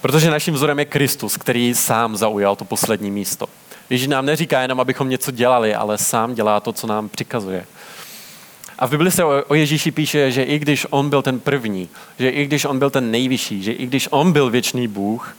Protože 0.00 0.30
naším 0.30 0.54
vzorem 0.54 0.78
je 0.78 0.84
Kristus, 0.84 1.36
který 1.36 1.74
sám 1.74 2.16
zaujal 2.16 2.56
to 2.56 2.64
poslední 2.64 3.10
místo. 3.10 3.46
Ježíš 3.90 4.08
nám 4.08 4.26
neříká 4.26 4.60
jenom, 4.62 4.80
abychom 4.80 5.08
něco 5.08 5.30
dělali, 5.30 5.74
ale 5.74 5.98
sám 5.98 6.34
dělá 6.34 6.60
to, 6.60 6.72
co 6.72 6.86
nám 6.86 7.08
přikazuje. 7.08 7.66
A 8.78 8.86
v 8.86 8.90
Bibli 8.90 9.10
se 9.10 9.24
o 9.24 9.54
Ježíši 9.54 9.90
píše, 9.90 10.30
že 10.30 10.42
i 10.42 10.58
když 10.58 10.86
on 10.90 11.10
byl 11.10 11.22
ten 11.22 11.40
první, 11.40 11.88
že 12.18 12.28
i 12.30 12.44
když 12.44 12.64
on 12.64 12.78
byl 12.78 12.90
ten 12.90 13.10
nejvyšší, 13.10 13.62
že 13.62 13.72
i 13.72 13.86
když 13.86 14.08
on 14.10 14.32
byl 14.32 14.50
věčný 14.50 14.88
Bůh, 14.88 15.36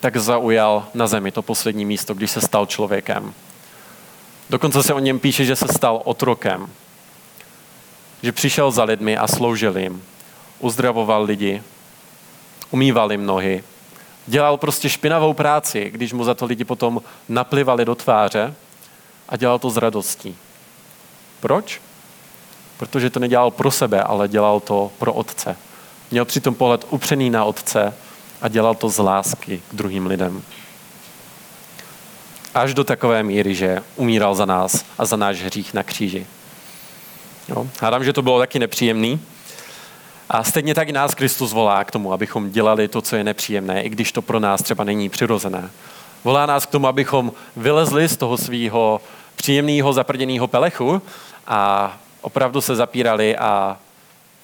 tak 0.00 0.16
zaujal 0.16 0.86
na 0.94 1.06
zemi 1.06 1.30
to 1.30 1.42
poslední 1.42 1.84
místo, 1.84 2.14
když 2.14 2.30
se 2.30 2.40
stal 2.40 2.66
člověkem. 2.66 3.34
Dokonce 4.50 4.82
se 4.82 4.94
o 4.94 4.98
něm 4.98 5.18
píše, 5.18 5.44
že 5.44 5.56
se 5.56 5.68
stal 5.68 6.00
otrokem. 6.04 6.66
Že 8.22 8.32
přišel 8.32 8.70
za 8.70 8.84
lidmi 8.84 9.16
a 9.16 9.26
sloužil 9.26 9.78
jim. 9.78 10.02
Uzdravoval 10.58 11.22
lidi, 11.22 11.62
umýval 12.70 13.12
jim 13.12 13.26
nohy. 13.26 13.64
Dělal 14.26 14.56
prostě 14.56 14.88
špinavou 14.88 15.32
práci, 15.32 15.90
když 15.90 16.12
mu 16.12 16.24
za 16.24 16.34
to 16.34 16.44
lidi 16.44 16.64
potom 16.64 17.02
naplivali 17.28 17.84
do 17.84 17.94
tváře 17.94 18.54
a 19.28 19.36
dělal 19.36 19.58
to 19.58 19.70
s 19.70 19.76
radostí. 19.76 20.36
Proč? 21.40 21.80
Protože 22.76 23.10
to 23.10 23.20
nedělal 23.20 23.50
pro 23.50 23.70
sebe, 23.70 24.02
ale 24.02 24.28
dělal 24.28 24.60
to 24.60 24.92
pro 24.98 25.12
otce. 25.12 25.56
Měl 26.10 26.24
přitom 26.24 26.54
pohled 26.54 26.86
upřený 26.90 27.30
na 27.30 27.44
otce 27.44 27.94
a 28.42 28.48
dělal 28.48 28.74
to 28.74 28.88
z 28.88 28.98
lásky 28.98 29.62
k 29.70 29.74
druhým 29.74 30.06
lidem 30.06 30.42
až 32.54 32.74
do 32.74 32.84
takové 32.84 33.22
míry, 33.22 33.54
že 33.54 33.82
umíral 33.96 34.34
za 34.34 34.44
nás 34.44 34.84
a 34.98 35.04
za 35.04 35.16
náš 35.16 35.42
hřích 35.42 35.74
na 35.74 35.82
kříži. 35.82 36.26
Jo? 37.48 37.68
Hádám, 37.80 38.04
že 38.04 38.12
to 38.12 38.22
bylo 38.22 38.38
taky 38.38 38.58
nepříjemný. 38.58 39.20
A 40.28 40.44
stejně 40.44 40.74
tak 40.74 40.88
i 40.88 40.92
nás 40.92 41.14
Kristus 41.14 41.52
volá 41.52 41.84
k 41.84 41.90
tomu, 41.90 42.12
abychom 42.12 42.50
dělali 42.50 42.88
to, 42.88 43.02
co 43.02 43.16
je 43.16 43.24
nepříjemné, 43.24 43.82
i 43.82 43.88
když 43.88 44.12
to 44.12 44.22
pro 44.22 44.40
nás 44.40 44.62
třeba 44.62 44.84
není 44.84 45.08
přirozené. 45.08 45.70
Volá 46.24 46.46
nás 46.46 46.66
k 46.66 46.70
tomu, 46.70 46.86
abychom 46.86 47.32
vylezli 47.56 48.08
z 48.08 48.16
toho 48.16 48.36
svého 48.36 49.00
příjemného 49.36 49.92
zaprděného 49.92 50.46
pelechu 50.46 51.02
a 51.46 51.92
opravdu 52.20 52.60
se 52.60 52.76
zapírali 52.76 53.36
a 53.36 53.76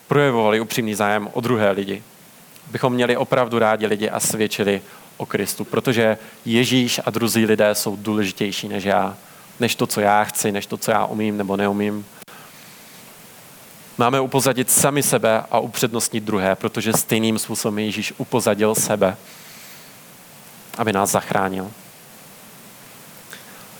projevovali 0.09 0.61
upřímný 0.61 0.95
zájem 0.95 1.29
o 1.33 1.41
druhé 1.41 1.71
lidi. 1.71 2.03
Abychom 2.69 2.93
měli 2.93 3.17
opravdu 3.17 3.59
rádi 3.59 3.87
lidi 3.87 4.11
a 4.11 4.21
svědčili 4.21 4.83
o 5.17 5.27
Kristu, 5.27 5.65
protože 5.65 6.19
Ježíš 6.45 7.01
a 7.05 7.11
druzí 7.11 7.47
lidé 7.47 7.75
jsou 7.75 7.97
důležitější 7.97 8.69
než 8.69 8.85
já, 8.85 9.17
než 9.61 9.75
to, 9.75 9.87
co 9.87 10.01
já 10.01 10.25
chci, 10.25 10.53
než 10.53 10.67
to, 10.67 10.77
co 10.77 10.91
já 10.91 11.05
umím 11.05 11.37
nebo 11.37 11.57
neumím. 11.57 12.07
Máme 14.01 14.21
upozadit 14.21 14.71
sami 14.71 15.03
sebe 15.03 15.43
a 15.51 15.59
upřednostnit 15.59 16.25
druhé, 16.25 16.57
protože 16.57 16.93
stejným 16.93 17.39
způsobem 17.39 17.79
Ježíš 17.79 18.13
upozadil 18.17 18.75
sebe, 18.75 19.17
aby 20.79 20.93
nás 20.93 21.11
zachránil. 21.11 21.71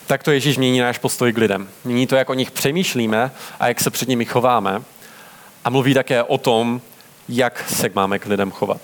Tak 0.07 0.23
to 0.23 0.31
Ježíš 0.31 0.57
mění 0.57 0.81
náš 0.81 0.99
postoj 0.99 1.33
k 1.33 1.39
lidem. 1.39 1.69
Mění 1.85 2.07
to, 2.07 2.17
jak 2.17 2.31
o 2.31 2.35
nich 2.35 2.51
přemýšlíme 2.51 3.31
a 3.61 3.69
jak 3.69 3.81
se 3.81 3.91
před 3.91 4.09
nimi 4.09 4.25
chováme. 4.25 4.83
A 5.65 5.71
mluví 5.71 5.95
také 5.95 6.23
o 6.23 6.39
tom, 6.39 6.81
jak 7.29 7.65
se 7.71 7.91
máme 7.95 8.19
k 8.19 8.27
lidem 8.27 8.51
chovat. 8.51 8.81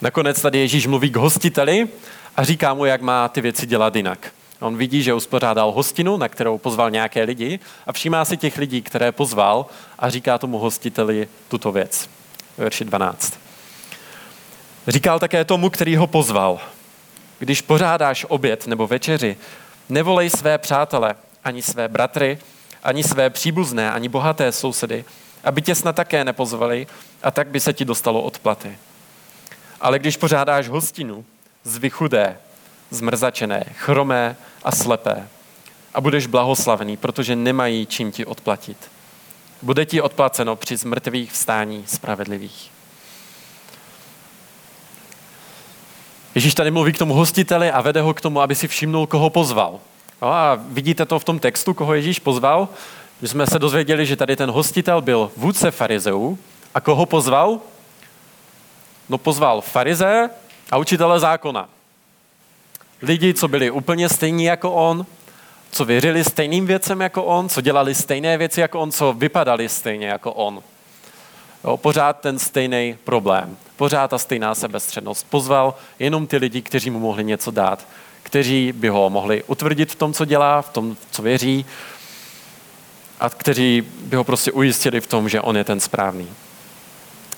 Nakonec 0.00 0.40
tady 0.40 0.58
Ježíš 0.58 0.86
mluví 0.86 1.10
k 1.10 1.16
hostiteli 1.16 1.88
a 2.36 2.44
říká 2.44 2.74
mu, 2.74 2.84
jak 2.84 3.00
má 3.00 3.28
ty 3.28 3.40
věci 3.40 3.66
dělat 3.66 3.96
jinak. 3.96 4.32
On 4.60 4.76
vidí, 4.76 5.02
že 5.02 5.14
uspořádal 5.14 5.72
hostinu, 5.72 6.16
na 6.16 6.28
kterou 6.28 6.58
pozval 6.58 6.90
nějaké 6.90 7.22
lidi 7.22 7.58
a 7.86 7.92
všímá 7.92 8.24
si 8.24 8.36
těch 8.36 8.58
lidí, 8.58 8.82
které 8.82 9.12
pozval 9.12 9.66
a 9.98 10.10
říká 10.10 10.38
tomu 10.38 10.58
hostiteli 10.58 11.28
tuto 11.48 11.72
věc. 11.72 12.10
Verši 12.58 12.84
12. 12.84 13.38
Říkal 14.88 15.18
také 15.18 15.44
tomu, 15.44 15.70
který 15.70 15.96
ho 15.96 16.06
pozval. 16.06 16.60
Když 17.38 17.60
pořádáš 17.60 18.26
oběd 18.28 18.66
nebo 18.66 18.86
večeři, 18.86 19.36
nevolej 19.88 20.30
své 20.30 20.58
přátele, 20.58 21.14
ani 21.44 21.62
své 21.62 21.88
bratry, 21.88 22.38
ani 22.82 23.04
své 23.04 23.30
příbuzné, 23.30 23.92
ani 23.92 24.08
bohaté 24.08 24.52
sousedy, 24.52 25.04
aby 25.44 25.62
tě 25.62 25.74
snad 25.74 25.96
také 25.96 26.24
nepozvali 26.24 26.86
a 27.22 27.30
tak 27.30 27.48
by 27.48 27.60
se 27.60 27.72
ti 27.72 27.84
dostalo 27.84 28.22
odplaty. 28.22 28.78
Ale 29.80 29.98
když 29.98 30.16
pořádáš 30.16 30.68
hostinu, 30.68 31.24
zvy 31.64 31.90
chudé, 31.90 32.38
zmrzačené, 32.90 33.64
chromé 33.72 34.36
a 34.64 34.72
slepé 34.72 35.28
a 35.94 36.00
budeš 36.00 36.26
blahoslavený, 36.26 36.96
protože 36.96 37.36
nemají 37.36 37.86
čím 37.86 38.12
ti 38.12 38.24
odplatit. 38.26 38.90
Bude 39.62 39.86
ti 39.86 40.00
odplaceno 40.00 40.56
při 40.56 40.76
zmrtvých 40.76 41.32
vstání 41.32 41.84
spravedlivých. 41.86 42.70
Ježíš 46.34 46.54
tady 46.54 46.70
mluví 46.70 46.92
k 46.92 46.98
tomu 46.98 47.14
hostiteli 47.14 47.70
a 47.70 47.80
vede 47.80 48.00
ho 48.00 48.14
k 48.14 48.20
tomu, 48.20 48.40
aby 48.40 48.54
si 48.54 48.68
všimnul, 48.68 49.06
koho 49.06 49.30
pozval. 49.30 49.80
No 50.22 50.32
a 50.32 50.58
vidíte 50.68 51.06
to 51.06 51.18
v 51.18 51.24
tom 51.24 51.38
textu, 51.38 51.74
koho 51.74 51.94
Ježíš 51.94 52.18
pozval. 52.18 52.68
My 53.20 53.28
jsme 53.28 53.46
se 53.46 53.58
dozvěděli, 53.58 54.06
že 54.06 54.16
tady 54.16 54.36
ten 54.36 54.50
hostitel 54.50 55.00
byl 55.00 55.30
vůdce 55.36 55.70
farizeů. 55.70 56.38
A 56.74 56.80
koho 56.80 57.06
pozval? 57.06 57.60
No 59.08 59.18
pozval 59.18 59.60
farize 59.60 60.30
a 60.70 60.76
učitele 60.76 61.20
zákona. 61.20 61.68
Lidi, 63.02 63.34
co 63.34 63.48
byli 63.48 63.70
úplně 63.70 64.08
stejní 64.08 64.44
jako 64.44 64.72
on, 64.72 65.06
co 65.70 65.84
věřili 65.84 66.24
stejným 66.24 66.66
věcem 66.66 67.00
jako 67.00 67.24
on, 67.24 67.48
co 67.48 67.60
dělali 67.60 67.94
stejné 67.94 68.38
věci 68.38 68.60
jako 68.60 68.80
on, 68.80 68.92
co 68.92 69.12
vypadali 69.12 69.68
stejně 69.68 70.06
jako 70.06 70.32
on. 70.32 70.62
Jo, 71.64 71.76
pořád 71.76 72.20
ten 72.20 72.38
stejný 72.38 72.98
problém, 73.04 73.56
pořád 73.76 74.08
ta 74.08 74.18
stejná 74.18 74.54
sebestřednost. 74.54 75.26
Pozval 75.30 75.74
jenom 75.98 76.26
ty 76.26 76.36
lidi, 76.36 76.62
kteří 76.62 76.90
mu 76.90 76.98
mohli 76.98 77.24
něco 77.24 77.50
dát, 77.50 77.86
kteří 78.22 78.72
by 78.72 78.88
ho 78.88 79.10
mohli 79.10 79.42
utvrdit 79.42 79.92
v 79.92 79.94
tom, 79.94 80.12
co 80.12 80.24
dělá, 80.24 80.62
v 80.62 80.68
tom, 80.68 80.96
co 81.10 81.22
věří 81.22 81.66
a 83.20 83.30
kteří 83.30 83.82
by 84.00 84.16
ho 84.16 84.24
prostě 84.24 84.52
ujistili 84.52 85.00
v 85.00 85.06
tom, 85.06 85.28
že 85.28 85.40
on 85.40 85.56
je 85.56 85.64
ten 85.64 85.80
správný. 85.80 86.28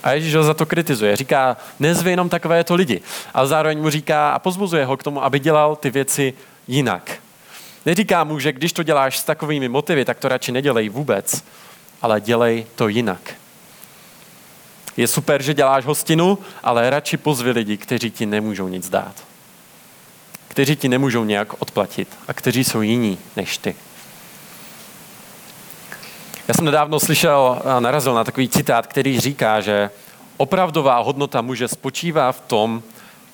A 0.03 0.13
Ježíš 0.13 0.35
ho 0.35 0.43
za 0.43 0.55
to 0.55 0.67
kritizuje. 0.67 1.17
Říká, 1.17 1.57
nezvě 1.81 2.13
jenom 2.13 2.29
takovéto 2.29 2.75
lidi. 2.75 3.01
Ale 3.35 3.49
zároveň 3.49 3.79
mu 3.79 3.91
říká 3.91 4.31
a 4.31 4.39
pozbuzuje 4.39 4.85
ho 4.85 4.97
k 4.97 5.03
tomu, 5.03 5.25
aby 5.25 5.39
dělal 5.39 5.77
ty 5.77 5.91
věci 5.91 6.33
jinak. 6.69 7.13
Neříká 7.87 8.25
mu, 8.25 8.39
že 8.39 8.53
když 8.53 8.73
to 8.73 8.83
děláš 8.83 9.19
s 9.19 9.25
takovými 9.25 9.69
motivy, 9.69 10.05
tak 10.05 10.19
to 10.19 10.29
radši 10.29 10.53
nedělej 10.53 10.89
vůbec, 10.89 11.45
ale 12.03 12.21
dělej 12.21 12.67
to 12.75 12.89
jinak. 12.89 13.35
Je 14.97 15.09
super, 15.09 15.43
že 15.43 15.55
děláš 15.55 15.85
hostinu, 15.85 16.39
ale 16.63 16.91
radši 16.91 17.17
pozvi 17.17 17.51
lidi, 17.51 17.77
kteří 17.77 18.11
ti 18.11 18.27
nemůžou 18.27 18.69
nic 18.69 18.89
dát. 18.89 19.15
Kteří 20.49 20.77
ti 20.77 20.89
nemůžou 20.89 21.25
nějak 21.25 21.63
odplatit 21.63 22.09
a 22.29 22.33
kteří 22.33 22.65
jsou 22.65 22.83
jiní 22.83 23.19
než 23.37 23.59
ty. 23.59 23.77
Já 26.53 26.57
jsem 26.57 26.65
nedávno 26.65 27.01
slyšel 27.01 27.63
a 27.65 27.81
narazil 27.81 28.15
na 28.15 28.25
takový 28.25 28.49
citát, 28.49 28.87
který 28.87 29.21
říká, 29.21 29.61
že 29.61 29.91
opravdová 30.37 30.99
hodnota 30.99 31.43
muže 31.43 31.69
spočívá 31.69 32.33
v 32.33 32.41
tom, 32.41 32.83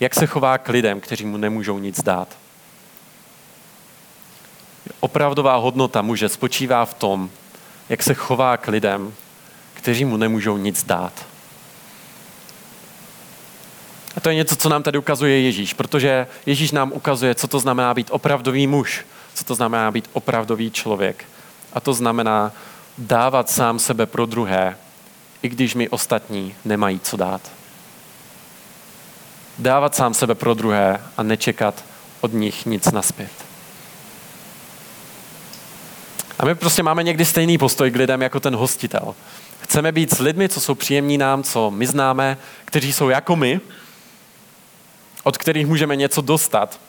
jak 0.01 0.15
se 0.15 0.27
chová 0.27 0.59
k 0.59 0.69
lidem, 0.69 1.01
kteří 1.01 1.25
mu 1.25 1.37
nemůžou 1.37 1.79
nic 1.79 2.03
dát. 2.03 2.29
Opravdová 5.01 5.57
hodnota 5.57 6.03
muže 6.03 6.29
spočívá 6.29 6.85
v 6.85 6.95
tom, 6.95 7.31
jak 7.89 8.03
se 8.03 8.15
chová 8.15 8.57
k 8.57 8.69
lidem, 8.69 9.15
kteří 9.75 10.05
mu 10.05 10.17
nemůžou 10.17 10.57
nic 10.57 10.85
dát. 10.85 11.13
A 14.17 14.21
to 14.21 14.29
je 14.29 14.35
něco, 14.35 14.57
co 14.57 14.69
nám 14.69 14.83
tady 14.83 14.99
ukazuje 14.99 15.41
Ježíš, 15.41 15.75
protože 15.75 16.27
Ježíš 16.47 16.71
nám 16.71 16.93
ukazuje, 16.93 17.35
co 17.35 17.49
to 17.49 17.61
znamená 17.61 17.95
být 17.95 18.09
opravdový 18.11 18.67
muž, 18.67 19.07
co 19.35 19.45
to 19.45 19.55
znamená 19.55 19.91
být 19.91 20.11
opravdový 20.13 20.71
člověk. 20.71 21.25
A 21.73 21.81
to 21.81 21.95
znamená 21.95 22.53
dávat 22.99 23.51
sám 23.51 23.79
sebe 23.79 24.07
pro 24.07 24.27
druhé, 24.27 24.77
i 25.43 25.49
když 25.49 25.75
mi 25.75 25.89
ostatní 25.89 26.55
nemají 26.65 27.01
co 27.01 27.17
dát. 27.17 27.41
Dávat 29.59 29.95
sám 29.95 30.15
sebe 30.15 30.35
pro 30.35 30.55
druhé 30.55 31.03
a 31.17 31.23
nečekat 31.23 31.85
od 32.21 32.33
nich 32.33 32.67
nic 32.67 32.91
naspět. 32.93 33.31
A 36.39 36.45
my 36.45 36.55
prostě 36.55 36.83
máme 36.83 37.03
někdy 37.03 37.25
stejný 37.25 37.59
postoj 37.59 37.91
k 37.91 37.97
lidem 37.97 38.23
jako 38.23 38.41
ten 38.41 38.57
hostitel. 38.57 39.15
Chceme 39.61 39.93
být 39.93 40.15
s 40.15 40.19
lidmi, 40.19 40.49
co 40.49 40.61
jsou 40.61 40.75
příjemní 40.75 41.19
nám, 41.19 41.43
co 41.43 41.71
my 41.71 41.87
známe, 41.87 42.39
kteří 42.65 42.93
jsou 42.93 43.09
jako 43.09 43.37
my, 43.37 43.61
od 45.23 45.39
kterých 45.39 45.67
můžeme 45.67 45.97
něco 45.97 46.21
dostat. 46.21 46.81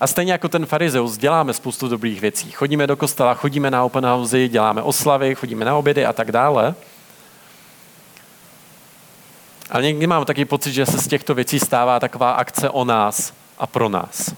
A 0.00 0.06
stejně 0.06 0.32
jako 0.32 0.48
ten 0.48 0.66
farizeus 0.66 1.16
děláme 1.16 1.54
spoustu 1.54 1.88
dobrých 1.88 2.20
věcí. 2.20 2.50
Chodíme 2.50 2.86
do 2.86 2.96
kostela, 2.96 3.34
chodíme 3.34 3.70
na 3.70 3.84
open 3.84 4.06
house, 4.06 4.48
děláme 4.48 4.82
oslavy, 4.82 5.34
chodíme 5.34 5.64
na 5.64 5.76
obědy 5.76 6.06
a 6.06 6.12
tak 6.12 6.32
dále. 6.32 6.74
Ale 9.70 9.82
někdy 9.82 10.06
mám 10.06 10.24
taky 10.24 10.44
pocit, 10.44 10.72
že 10.72 10.86
se 10.86 10.98
z 10.98 11.08
těchto 11.08 11.34
věcí 11.34 11.60
stává 11.60 12.00
taková 12.00 12.32
akce 12.32 12.70
o 12.70 12.84
nás 12.84 13.32
a 13.58 13.66
pro 13.66 13.88
nás. 13.88 14.34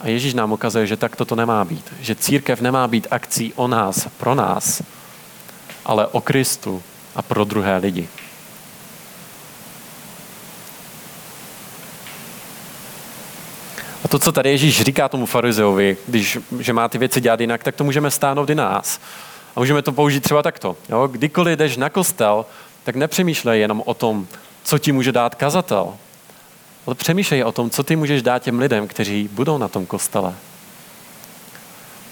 A 0.00 0.08
Ježíš 0.08 0.34
nám 0.34 0.52
ukazuje, 0.52 0.86
že 0.86 0.96
tak 0.96 1.16
to 1.16 1.36
nemá 1.36 1.64
být. 1.64 1.92
Že 2.00 2.14
církev 2.14 2.60
nemá 2.60 2.88
být 2.88 3.06
akcí 3.10 3.52
o 3.56 3.68
nás, 3.68 4.08
pro 4.16 4.34
nás, 4.34 4.82
ale 5.84 6.06
o 6.06 6.20
Kristu 6.20 6.82
a 7.16 7.22
pro 7.22 7.44
druhé 7.44 7.76
lidi. 7.76 8.08
To, 14.10 14.18
co 14.18 14.32
tady 14.32 14.50
Ježíš 14.50 14.82
říká 14.82 15.08
tomu 15.08 15.26
farizeovi, 15.26 15.96
když, 16.06 16.38
že 16.60 16.72
má 16.72 16.88
ty 16.88 16.98
věci 16.98 17.20
dělat 17.20 17.40
jinak, 17.40 17.64
tak 17.64 17.76
to 17.76 17.84
můžeme 17.84 18.10
stáhnout 18.10 18.50
i 18.50 18.54
nás. 18.54 19.00
A 19.56 19.60
můžeme 19.60 19.82
to 19.82 19.92
použít 19.92 20.20
třeba 20.20 20.42
takto. 20.42 20.76
Jo? 20.88 21.06
Kdykoliv 21.06 21.58
jdeš 21.58 21.76
na 21.76 21.90
kostel, 21.90 22.46
tak 22.84 22.96
nepřemýšlej 22.96 23.60
jenom 23.60 23.82
o 23.86 23.94
tom, 23.94 24.26
co 24.64 24.78
ti 24.78 24.92
může 24.92 25.12
dát 25.12 25.34
kazatel, 25.34 25.94
ale 26.86 26.94
přemýšlej 26.94 27.44
o 27.44 27.52
tom, 27.52 27.70
co 27.70 27.82
ty 27.82 27.96
můžeš 27.96 28.22
dát 28.22 28.42
těm 28.42 28.58
lidem, 28.58 28.88
kteří 28.88 29.28
budou 29.32 29.58
na 29.58 29.68
tom 29.68 29.86
kostele. 29.86 30.34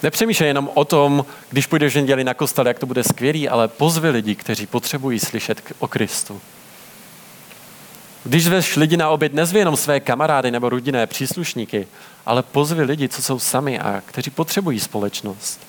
Nepřemýšlej 0.02 0.48
jenom 0.48 0.70
o 0.74 0.84
tom, 0.84 1.24
když 1.50 1.66
půjdeš 1.66 1.92
v 1.92 1.96
neděli 1.96 2.24
na 2.24 2.34
kostel, 2.34 2.66
jak 2.66 2.78
to 2.78 2.86
bude 2.86 3.04
skvělý, 3.04 3.48
ale 3.48 3.68
pozvi 3.68 4.10
lidi, 4.10 4.34
kteří 4.34 4.66
potřebují 4.66 5.18
slyšet 5.18 5.62
o 5.78 5.88
Kristu. 5.88 6.40
Když 8.24 8.44
zveš 8.44 8.76
lidi 8.76 8.96
na 8.96 9.08
oběd, 9.08 9.34
nezvi 9.34 9.58
jenom 9.58 9.76
své 9.76 10.00
kamarády 10.00 10.50
nebo 10.50 10.68
rodinné 10.68 11.06
příslušníky, 11.06 11.86
ale 12.26 12.42
pozvi 12.42 12.82
lidi, 12.82 13.08
co 13.08 13.22
jsou 13.22 13.38
sami 13.38 13.78
a 13.78 14.02
kteří 14.06 14.30
potřebují 14.30 14.80
společnost. 14.80 15.60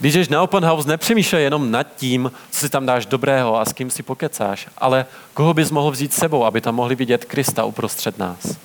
Když 0.00 0.14
jdeš 0.14 0.28
na 0.28 0.42
open 0.42 0.64
house, 0.64 0.88
nepřemýšlej 0.88 1.42
jenom 1.44 1.70
nad 1.70 1.86
tím, 1.96 2.32
co 2.50 2.60
si 2.60 2.68
tam 2.68 2.86
dáš 2.86 3.06
dobrého 3.06 3.60
a 3.60 3.64
s 3.64 3.72
kým 3.72 3.90
si 3.90 4.02
pokecáš, 4.02 4.68
ale 4.78 5.06
koho 5.34 5.54
bys 5.54 5.70
mohl 5.70 5.90
vzít 5.90 6.12
sebou, 6.12 6.44
aby 6.44 6.60
tam 6.60 6.74
mohli 6.74 6.94
vidět 6.94 7.24
Krista 7.24 7.64
uprostřed 7.64 8.18
nás. 8.18 8.56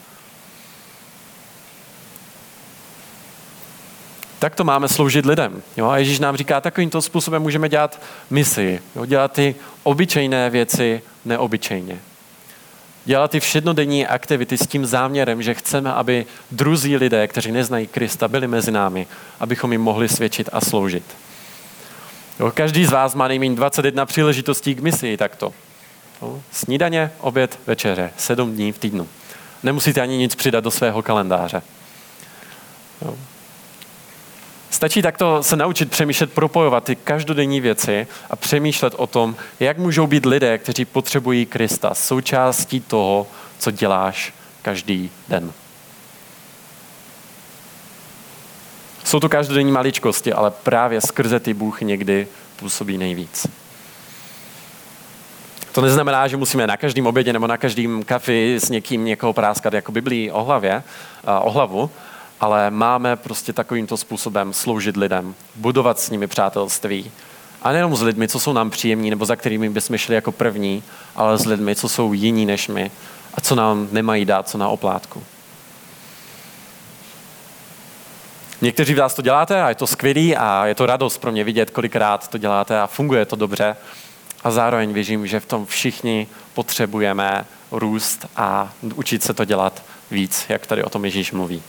Tak 4.39 4.56
to 4.56 4.63
máme 4.63 4.88
sloužit 4.88 5.25
lidem. 5.25 5.62
Jo? 5.78 5.89
A 5.89 5.97
Ježíš 5.97 6.19
nám 6.19 6.38
říká, 6.38 6.62
takovýmto 6.62 7.02
způsobem 7.02 7.41
můžeme 7.41 7.69
dělat 7.69 8.02
misi, 8.30 8.82
jo? 8.95 9.06
dělat 9.06 9.32
ty 9.32 9.56
obyčejné 9.84 10.49
věci 10.49 11.02
neobyčejně. 11.25 11.99
Dělat 13.06 13.32
ty 13.32 13.39
všednodenní 13.39 14.08
aktivity 14.08 14.58
s 14.58 14.67
tím 14.67 14.86
záměrem, 14.86 15.41
že 15.41 15.54
chceme, 15.54 15.93
aby 15.93 16.25
druzí 16.52 16.97
lidé, 16.97 17.28
kteří 17.28 17.52
neznají 17.52 17.88
Krista, 17.88 18.28
byli 18.28 18.47
mezi 18.47 18.71
námi, 18.71 19.08
abychom 19.39 19.71
jim 19.71 19.82
mohli 19.82 20.10
svědčit 20.10 20.49
a 20.54 20.62
sloužit. 20.62 21.04
Jo? 22.39 22.52
Každý 22.52 22.86
z 22.86 22.91
vás 22.91 23.15
má 23.15 23.28
nejméně 23.28 23.56
21 23.56 24.06
příležitostí 24.06 24.75
k 24.75 24.80
misi 24.80 25.17
takto. 25.17 25.54
Jo? 26.21 26.41
Snídaně, 26.52 27.12
oběd, 27.19 27.60
večeře, 27.67 28.12
sedm 28.17 28.52
dní 28.56 28.71
v 28.71 28.80
týdnu. 28.80 29.08
Nemusíte 29.63 30.02
ani 30.02 30.17
nic 30.17 30.36
přidat 30.36 30.63
do 30.63 30.71
svého 30.71 31.02
kalendáře. 31.02 31.62
Jo? 33.02 33.17
Stačí 34.70 35.02
takto 35.02 35.44
se 35.44 35.56
naučit 35.56 35.92
přemýšlet, 35.92 36.34
propojovat 36.34 36.84
ty 36.84 36.96
každodenní 36.96 37.62
věci 37.62 38.08
a 38.30 38.36
přemýšlet 38.36 38.94
o 38.98 39.08
tom, 39.08 39.36
jak 39.60 39.78
můžou 39.78 40.08
být 40.08 40.26
lidé, 40.26 40.58
kteří 40.58 40.86
potřebují 40.86 41.46
Krista, 41.46 41.94
součástí 41.94 42.82
toho, 42.82 43.28
co 43.60 43.72
děláš 43.72 44.34
každý 44.62 45.12
den. 45.28 45.52
Jsou 49.04 49.20
to 49.20 49.30
každodenní 49.30 49.72
maličkosti, 49.72 50.34
ale 50.34 50.52
právě 50.52 51.02
skrze 51.02 51.40
ty 51.40 51.54
Bůh 51.54 51.82
někdy 51.82 52.28
působí 52.56 52.98
nejvíc. 52.98 53.48
To 55.72 55.82
neznamená, 55.82 56.28
že 56.28 56.38
musíme 56.38 56.68
na 56.68 56.78
každém 56.78 57.08
obědě 57.08 57.34
nebo 57.34 57.48
na 57.48 57.58
každém 57.58 58.04
kafi 58.04 58.56
s 58.56 58.70
někým 58.70 59.06
někoho 59.06 59.34
práskat 59.34 59.74
jako 59.74 59.92
Biblii 59.92 60.32
o 60.32 60.44
hlavě, 60.44 60.84
o 61.42 61.52
hlavu, 61.52 61.92
ale 62.39 62.71
máme 62.71 63.15
prostě 63.15 63.54
takovýmto 63.54 63.97
způsobem 63.97 64.54
sloužit 64.54 64.97
lidem, 64.97 65.36
budovat 65.56 65.99
s 65.99 66.10
nimi 66.10 66.28
přátelství. 66.28 67.12
A 67.62 67.71
nejenom 67.71 67.95
s 67.95 68.02
lidmi, 68.02 68.28
co 68.28 68.39
jsou 68.39 68.54
nám 68.54 68.69
příjemní, 68.69 69.10
nebo 69.10 69.25
za 69.25 69.36
kterými 69.36 69.69
bychom 69.69 69.97
šli 69.97 70.15
jako 70.15 70.32
první, 70.32 70.84
ale 71.15 71.38
s 71.38 71.45
lidmi, 71.45 71.75
co 71.75 71.89
jsou 71.89 72.13
jiní 72.13 72.45
než 72.45 72.67
my 72.67 72.91
a 73.34 73.41
co 73.41 73.56
nám 73.56 73.88
nemají 73.91 74.25
dát, 74.25 74.49
co 74.49 74.58
na 74.58 74.69
oplátku. 74.69 75.23
Někteří 78.62 78.93
z 78.93 78.97
vás 78.97 79.13
to 79.13 79.21
děláte 79.21 79.62
a 79.62 79.69
je 79.69 79.75
to 79.75 79.88
skvělý 79.88 80.36
a 80.36 80.65
je 80.65 80.75
to 80.75 80.86
radost 80.86 81.17
pro 81.17 81.32
mě 81.32 81.43
vidět, 81.43 81.69
kolikrát 81.69 82.28
to 82.28 82.38
děláte 82.38 82.82
a 82.82 82.88
funguje 82.88 83.25
to 83.25 83.36
dobře. 83.36 83.75
A 84.43 84.52
zároveň 84.52 84.93
věřím, 84.93 85.28
že 85.28 85.39
v 85.39 85.45
tom 85.45 85.65
všichni 85.65 86.28
potřebujeme 86.54 87.45
růst 87.71 88.25
a 88.36 88.73
učit 88.95 89.23
se 89.23 89.34
to 89.34 89.45
dělat 89.45 89.84
víc, 90.12 90.45
jak 90.49 90.67
tady 90.67 90.84
o 90.84 90.89
tom 90.89 91.06
Ježíš 91.06 91.32
mluví. 91.32 91.63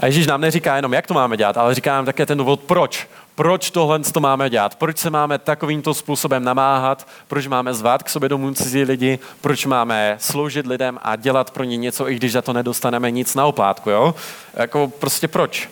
A 0.00 0.06
Ježíš 0.06 0.26
nám 0.26 0.40
neříká 0.40 0.76
jenom, 0.76 0.92
jak 0.92 1.06
to 1.06 1.14
máme 1.14 1.36
dělat, 1.36 1.56
ale 1.56 1.74
říká 1.74 1.92
nám 1.92 2.04
také 2.04 2.26
ten 2.26 2.38
důvod, 2.38 2.60
proč. 2.60 3.08
Proč 3.34 3.70
tohle 3.70 3.98
to 3.98 4.20
máme 4.20 4.50
dělat? 4.50 4.74
Proč 4.74 4.98
se 4.98 5.10
máme 5.10 5.38
takovýmto 5.38 5.94
způsobem 5.94 6.44
namáhat? 6.44 7.08
Proč 7.28 7.46
máme 7.46 7.74
zvát 7.74 8.02
k 8.02 8.08
sobě 8.08 8.28
domů 8.28 8.54
cizí 8.54 8.82
lidi? 8.82 9.18
Proč 9.40 9.66
máme 9.66 10.16
sloužit 10.20 10.66
lidem 10.66 10.98
a 11.02 11.16
dělat 11.16 11.50
pro 11.50 11.64
ně 11.64 11.76
něco, 11.76 12.10
i 12.10 12.14
když 12.14 12.32
za 12.32 12.42
to 12.42 12.52
nedostaneme 12.52 13.10
nic 13.10 13.34
na 13.34 13.46
oplátku? 13.46 13.90
Jo? 13.90 14.14
Jako 14.54 14.92
prostě 14.98 15.28
proč? 15.28 15.68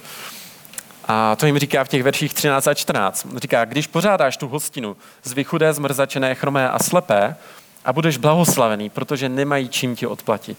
A 1.09 1.37
to 1.37 1.47
jim 1.47 1.59
říká 1.59 1.85
v 1.85 1.89
těch 1.89 2.03
verších 2.03 2.35
13 2.35 2.67
a 2.67 2.75
14. 2.75 3.27
Říká, 3.37 3.65
když 3.65 3.87
pořádáš 3.87 4.37
tu 4.37 4.49
hostinu 4.49 4.97
z 5.25 5.33
vychudé, 5.33 5.73
zmrzačené, 5.73 6.35
chromé 6.35 6.71
a 6.71 6.79
slepé 6.79 7.37
a 7.85 7.93
budeš 7.93 8.17
blahoslavený, 8.17 8.91
protože 8.91 9.29
nemají 9.29 9.69
čím 9.69 9.97
ti 9.97 10.07
odplatit. 10.07 10.59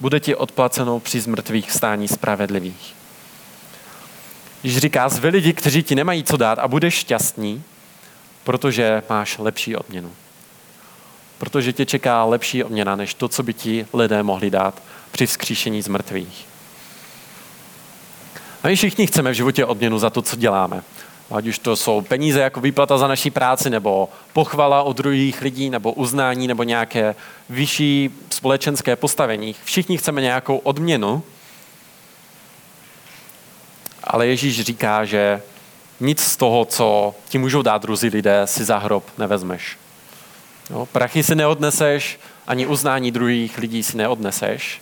Bude 0.00 0.20
ti 0.20 0.34
odplaceno 0.34 1.00
při 1.00 1.20
zmrtvých 1.20 1.72
stání 1.72 2.08
spravedlivých. 2.08 2.94
Když 4.60 4.78
říká, 4.78 5.08
zve 5.08 5.28
lidi, 5.28 5.52
kteří 5.52 5.82
ti 5.82 5.94
nemají 5.94 6.24
co 6.24 6.36
dát 6.36 6.58
a 6.58 6.68
budeš 6.68 6.94
šťastný, 6.94 7.62
protože 8.44 9.02
máš 9.10 9.38
lepší 9.38 9.76
odměnu. 9.76 10.12
Protože 11.38 11.72
tě 11.72 11.86
čeká 11.86 12.24
lepší 12.24 12.64
odměna, 12.64 12.96
než 12.96 13.14
to, 13.14 13.28
co 13.28 13.42
by 13.42 13.54
ti 13.54 13.86
lidé 13.92 14.22
mohli 14.22 14.50
dát 14.50 14.82
při 15.12 15.26
vzkříšení 15.26 15.82
z 15.82 15.88
mrtvých. 15.88 16.46
A 18.62 18.68
my 18.68 18.76
všichni 18.76 19.06
chceme 19.06 19.30
v 19.30 19.34
životě 19.34 19.64
odměnu 19.64 19.98
za 19.98 20.10
to, 20.10 20.22
co 20.22 20.36
děláme. 20.36 20.82
Ať 21.30 21.46
už 21.46 21.58
to 21.58 21.76
jsou 21.76 22.00
peníze 22.00 22.40
jako 22.40 22.60
výplata 22.60 22.98
za 22.98 23.08
naší 23.08 23.30
práci, 23.30 23.70
nebo 23.70 24.08
pochvala 24.32 24.82
od 24.82 24.96
druhých 24.96 25.42
lidí, 25.42 25.70
nebo 25.70 25.92
uznání, 25.92 26.48
nebo 26.48 26.62
nějaké 26.62 27.14
vyšší 27.48 28.10
společenské 28.30 28.96
postavení. 28.96 29.54
Všichni 29.64 29.98
chceme 29.98 30.20
nějakou 30.20 30.56
odměnu, 30.56 31.22
ale 34.04 34.26
Ježíš 34.26 34.60
říká, 34.60 35.04
že 35.04 35.42
nic 36.00 36.20
z 36.20 36.36
toho, 36.36 36.64
co 36.64 37.14
ti 37.28 37.38
můžou 37.38 37.62
dát 37.62 37.82
druzí 37.82 38.08
lidé, 38.08 38.42
si 38.44 38.64
za 38.64 38.78
hrob 38.78 39.04
nevezmeš. 39.18 39.78
Jo, 40.70 40.86
prachy 40.86 41.22
si 41.22 41.34
neodneseš, 41.34 42.20
ani 42.46 42.66
uznání 42.66 43.10
druhých 43.10 43.58
lidí 43.58 43.82
si 43.82 43.96
neodneseš. 43.96 44.80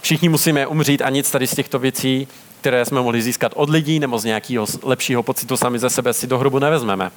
Všichni 0.00 0.28
musíme 0.28 0.66
umřít 0.66 1.02
a 1.02 1.10
nic 1.10 1.30
tady 1.30 1.46
z 1.46 1.54
těchto 1.54 1.78
věcí, 1.78 2.28
které 2.60 2.84
jsme 2.84 3.00
mohli 3.00 3.22
získat 3.22 3.52
od 3.56 3.70
lidí 3.70 3.98
nebo 3.98 4.18
z 4.18 4.24
nějakého 4.24 4.66
lepšího 4.82 5.22
pocitu 5.22 5.56
sami 5.56 5.78
ze 5.78 5.90
sebe 5.90 6.12
si 6.12 6.26
do 6.26 6.38
hrobu 6.38 6.58
nevezmeme. 6.58 7.10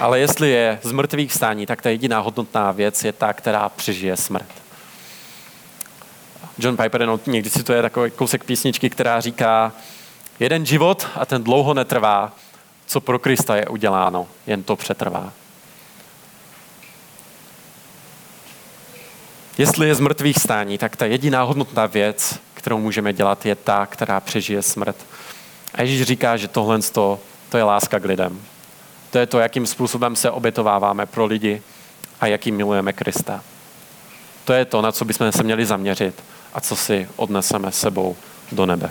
Ale 0.00 0.18
jestli 0.18 0.50
je 0.50 0.78
z 0.82 0.92
mrtvých 0.92 1.32
stání, 1.32 1.66
tak 1.66 1.82
ta 1.82 1.90
jediná 1.90 2.20
hodnotná 2.20 2.72
věc 2.72 3.04
je 3.04 3.12
ta, 3.12 3.32
která 3.32 3.68
přežije 3.68 4.16
smrt. 4.16 4.48
John 6.58 6.76
Piper 6.76 7.00
jenom 7.00 7.20
někdy 7.26 7.50
cituje 7.50 7.82
takový 7.82 8.10
kousek 8.10 8.44
písničky, 8.44 8.90
která 8.90 9.20
říká, 9.20 9.72
jeden 10.40 10.66
život 10.66 11.06
a 11.14 11.26
ten 11.26 11.44
dlouho 11.44 11.74
netrvá, 11.74 12.32
co 12.86 13.00
pro 13.00 13.18
Krista 13.18 13.56
je 13.56 13.66
uděláno, 13.66 14.26
jen 14.46 14.62
to 14.62 14.76
přetrvá. 14.76 15.32
Jestli 19.58 19.88
je 19.88 19.94
z 19.94 20.00
mrtvých 20.00 20.38
stání, 20.38 20.78
tak 20.78 20.96
ta 20.96 21.06
jediná 21.06 21.42
hodnotná 21.42 21.86
věc, 21.86 22.45
kterou 22.66 22.78
můžeme 22.78 23.12
dělat, 23.12 23.46
je 23.46 23.54
ta, 23.54 23.86
která 23.86 24.20
přežije 24.20 24.62
smrt. 24.62 24.96
A 25.74 25.82
Ježíš 25.82 26.02
říká, 26.02 26.36
že 26.36 26.48
tohle 26.48 26.82
to, 26.82 27.20
to 27.48 27.56
je 27.56 27.62
láska 27.62 27.98
k 27.98 28.04
lidem. 28.04 28.40
To 29.10 29.18
je 29.18 29.26
to, 29.26 29.38
jakým 29.38 29.66
způsobem 29.66 30.16
se 30.16 30.30
obětováváme 30.30 31.06
pro 31.06 31.26
lidi 31.26 31.62
a 32.20 32.26
jakým 32.26 32.56
milujeme 32.56 32.92
Krista. 32.92 33.42
To 34.44 34.52
je 34.52 34.64
to, 34.64 34.82
na 34.82 34.92
co 34.92 35.04
bychom 35.04 35.32
se 35.32 35.42
měli 35.42 35.66
zaměřit 35.66 36.22
a 36.54 36.60
co 36.60 36.76
si 36.76 37.08
odneseme 37.16 37.72
sebou 37.72 38.16
do 38.52 38.66
nebe. 38.66 38.90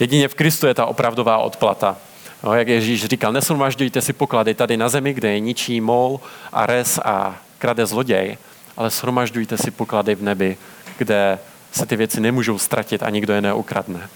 Jedině 0.00 0.28
v 0.28 0.34
Kristu 0.34 0.66
je 0.66 0.74
ta 0.74 0.86
opravdová 0.86 1.38
odplata. 1.38 1.96
No, 2.42 2.54
jak 2.54 2.68
Ježíš 2.68 3.04
říkal, 3.04 3.32
nesromažďujte 3.32 4.00
si 4.00 4.12
poklady 4.12 4.54
tady 4.54 4.76
na 4.76 4.88
zemi, 4.88 5.14
kde 5.14 5.32
je 5.32 5.40
ničí 5.40 5.80
mol 5.80 6.20
a 6.52 6.66
res 6.66 6.98
a 7.04 7.36
krade 7.58 7.86
zloděj, 7.86 8.36
ale 8.80 8.90
shromažďujte 8.90 9.58
si 9.58 9.70
poklady 9.70 10.14
v 10.14 10.22
nebi, 10.22 10.56
kde 11.00 11.38
se 11.72 11.86
ty 11.86 11.96
věci 11.96 12.20
nemůžou 12.20 12.58
ztratit 12.58 13.02
a 13.02 13.10
nikdo 13.10 13.32
je 13.32 13.40
neukradne. 13.40 14.08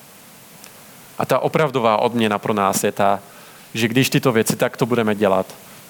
A 1.18 1.26
ta 1.26 1.38
opravdová 1.38 1.96
odměna 1.96 2.38
pro 2.38 2.54
nás 2.54 2.84
je 2.84 2.92
ta, 2.92 3.20
že 3.74 3.88
když 3.88 4.10
tyto 4.10 4.32
věci 4.32 4.56
takto 4.56 4.86
budeme 4.86 5.14
dělat, 5.14 5.46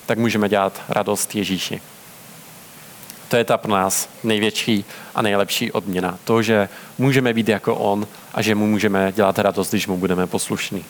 tak 0.07 0.18
můžeme 0.18 0.48
dělat 0.48 0.83
radost 0.88 1.35
Ježíši. 1.35 1.80
To 3.28 3.37
je 3.37 3.44
ta 3.44 3.59
pro 3.59 3.72
nás 3.72 4.09
největší 4.24 4.85
a 5.14 5.22
nejlepší 5.22 5.72
odměna. 5.72 6.18
To, 6.24 6.42
že 6.42 6.68
můžeme 6.98 7.33
být 7.33 7.48
jako 7.48 7.74
On 7.74 8.07
a 8.35 8.42
že 8.42 8.54
mu 8.54 8.66
můžeme 8.66 9.12
dělat 9.12 9.38
radost, 9.38 9.70
když 9.70 9.87
mu 9.87 9.96
budeme 9.96 10.26
poslušní. 10.26 10.85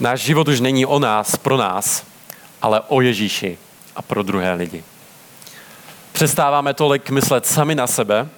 Náš 0.00 0.20
život 0.20 0.48
už 0.48 0.60
není 0.60 0.86
o 0.86 0.98
nás, 0.98 1.36
pro 1.36 1.56
nás, 1.56 2.04
ale 2.62 2.80
o 2.80 3.00
Ježíši 3.00 3.58
a 3.96 4.02
pro 4.02 4.22
druhé 4.22 4.52
lidi. 4.54 4.84
Přestáváme 6.20 6.74
tolik 6.74 7.10
myslet 7.10 7.46
sami 7.46 7.74
na 7.74 7.86
sebe 7.86 8.28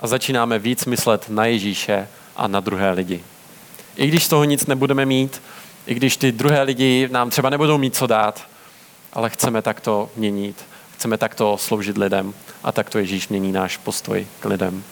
a 0.00 0.06
začínáme 0.06 0.58
víc 0.58 0.84
myslet 0.86 1.28
na 1.28 1.44
Ježíše 1.44 2.08
a 2.36 2.46
na 2.46 2.60
druhé 2.60 2.90
lidi. 2.90 3.24
I 3.96 4.06
když 4.06 4.28
toho 4.28 4.44
nic 4.44 4.66
nebudeme 4.66 5.06
mít, 5.06 5.42
i 5.86 5.94
když 5.94 6.16
ty 6.16 6.32
druhé 6.32 6.62
lidi 6.62 7.08
nám 7.12 7.30
třeba 7.30 7.50
nebudou 7.50 7.78
mít 7.78 7.96
co 7.96 8.06
dát, 8.06 8.46
ale 9.12 9.30
chceme 9.30 9.62
takto 9.62 10.10
měnit, 10.16 10.64
chceme 10.94 11.18
takto 11.18 11.58
sloužit 11.58 11.98
lidem 11.98 12.34
a 12.62 12.72
takto 12.72 12.98
Ježíš 12.98 13.28
mění 13.28 13.52
náš 13.52 13.76
postoj 13.76 14.26
k 14.40 14.44
lidem. 14.44 14.84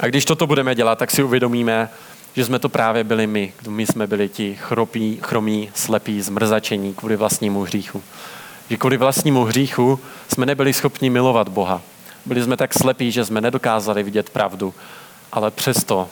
A 0.00 0.06
když 0.06 0.24
toto 0.24 0.46
budeme 0.46 0.74
dělat, 0.74 0.98
tak 0.98 1.10
si 1.10 1.22
uvědomíme, 1.22 1.88
že 2.36 2.44
jsme 2.44 2.58
to 2.58 2.68
právě 2.68 3.04
byli 3.04 3.26
my. 3.26 3.52
My 3.68 3.86
jsme 3.86 4.06
byli 4.06 4.28
ti 4.28 4.56
chropí, 4.60 5.18
chromí, 5.22 5.70
slepí, 5.74 6.22
zmrzačení 6.22 6.94
kvůli 6.94 7.16
vlastnímu 7.16 7.62
hříchu. 7.62 8.02
Že 8.70 8.76
kvůli 8.76 8.96
vlastnímu 8.96 9.44
hříchu 9.44 10.00
jsme 10.32 10.46
nebyli 10.46 10.72
schopni 10.72 11.10
milovat 11.10 11.48
Boha. 11.48 11.82
Byli 12.26 12.42
jsme 12.42 12.56
tak 12.56 12.74
slepí, 12.74 13.12
že 13.12 13.24
jsme 13.24 13.40
nedokázali 13.40 14.02
vidět 14.02 14.30
pravdu. 14.30 14.74
Ale 15.32 15.50
přesto, 15.50 16.08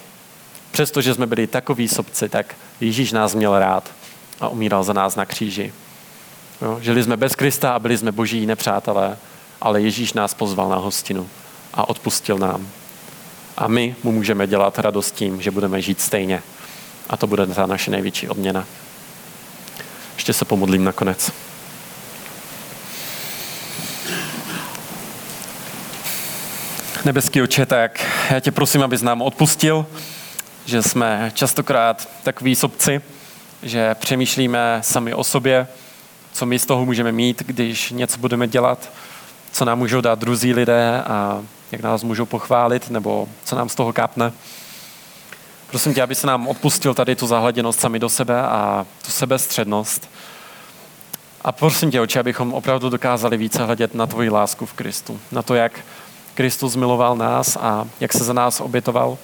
přesto, 0.71 1.01
že 1.01 1.15
jsme 1.15 1.27
byli 1.27 1.47
takový 1.47 1.89
sobci, 1.89 2.29
tak 2.29 2.55
Ježíš 2.81 3.13
nás 3.13 3.35
měl 3.35 3.59
rád 3.59 3.91
a 4.41 4.49
umíral 4.49 4.85
za 4.85 4.93
nás 4.93 5.17
na 5.17 5.27
kříži. 5.27 5.73
Jo, 6.63 6.79
žili 6.81 7.03
jsme 7.03 7.17
bez 7.17 7.35
Krista 7.35 7.73
a 7.73 7.79
byli 7.79 7.99
jsme 7.99 8.13
boží 8.13 8.47
nepřátelé, 8.47 9.17
ale 9.61 9.81
Ježíš 9.81 10.13
nás 10.13 10.35
pozval 10.35 10.69
na 10.69 10.77
hostinu 10.77 11.29
a 11.75 11.89
odpustil 11.89 12.39
nám. 12.39 12.69
A 13.57 13.69
my 13.69 13.97
mu 14.03 14.13
můžeme 14.13 14.47
dělat 14.47 14.79
radost 14.79 15.15
tím, 15.15 15.43
že 15.43 15.51
budeme 15.51 15.83
žít 15.83 16.01
stejně. 16.01 16.43
A 17.11 17.17
to 17.17 17.27
bude 17.27 17.47
ta 17.47 17.67
naše 17.67 17.91
největší 17.91 18.29
odměna. 18.29 18.65
Ještě 20.17 20.33
se 20.33 20.45
pomodlím 20.45 20.85
nakonec. 20.85 21.33
Nebeský 27.09 27.43
oče, 27.43 27.67
tak 27.67 28.07
já 28.31 28.41
tě 28.41 28.53
prosím, 28.53 28.83
abys 28.83 29.03
nám 29.03 29.23
odpustil, 29.23 29.87
že 30.67 30.83
jsme 30.83 31.31
častokrát 31.35 32.09
takový 32.23 32.55
sobci, 32.57 33.01
že 33.63 33.95
přemýšlíme 33.95 34.79
sami 34.83 35.15
o 35.15 35.25
sobě, 35.25 35.67
co 36.33 36.47
my 36.47 36.59
z 36.59 36.67
toho 36.67 36.85
můžeme 36.85 37.13
mít, 37.13 37.43
když 37.47 37.91
něco 37.91 38.19
budeme 38.19 38.49
dělat, 38.49 38.93
co 39.53 39.65
nám 39.65 39.79
můžou 39.79 40.01
dát 40.01 40.19
druzí 40.19 40.55
lidé 40.55 41.03
a 41.03 41.43
jak 41.73 41.83
nás 41.83 42.03
můžou 42.03 42.27
pochválit, 42.27 42.91
nebo 42.91 43.29
co 43.45 43.57
nám 43.57 43.69
z 43.69 43.75
toho 43.75 43.93
kápne. 43.93 44.33
Prosím 45.71 45.95
tě, 45.95 46.03
aby 46.03 46.15
se 46.15 46.27
nám 46.27 46.49
odpustil 46.49 46.95
tady 46.95 47.17
tu 47.17 47.27
zahleděnost 47.27 47.81
sami 47.81 47.99
do 47.99 48.09
sebe 48.09 48.43
a 48.43 48.87
tu 49.05 49.11
sebestřednost. 49.11 50.11
A 51.43 51.53
prosím 51.53 51.91
tě, 51.91 52.01
oči, 52.01 52.19
abychom 52.19 52.55
opravdu 52.55 52.91
dokázali 52.91 53.37
více 53.37 53.65
hledět 53.65 53.95
na 53.95 54.07
tvoji 54.07 54.31
lásku 54.31 54.67
v 54.67 54.73
Kristu. 54.73 55.21
Na 55.33 55.43
to, 55.43 55.55
jak 55.55 55.81
Kristus 56.39 56.77
miloval 56.77 57.17
nás 57.17 57.57
a 57.61 57.87
jak 58.01 58.13
se 58.13 58.25
za 58.25 58.33
nás 58.33 58.61
obětoval. 58.61 59.19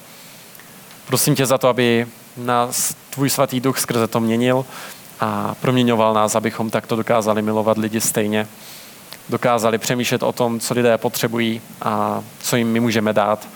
Prosím 1.07 1.35
tě 1.35 1.47
za 1.47 1.59
to, 1.59 1.69
aby 1.69 2.07
nás 2.37 2.95
tvůj 3.11 3.31
svatý 3.31 3.61
duch 3.61 3.79
skrze 3.79 4.09
to 4.09 4.21
měnil 4.21 4.67
a 5.21 5.55
proměňoval 5.61 6.15
nás, 6.15 6.35
abychom 6.35 6.71
takto 6.71 6.97
dokázali 6.97 7.43
milovat 7.43 7.79
lidi 7.79 8.01
stejně 8.01 8.49
dokázali 9.29 9.79
přemýšlet 9.79 10.23
o 10.23 10.33
tom, 10.33 10.61
co 10.61 10.75
lidé 10.75 10.99
potřebují 10.99 11.61
a 11.83 12.23
co 12.41 12.57
jim 12.57 12.73
my 12.73 12.81
můžeme 12.81 13.13
dát, 13.13 13.49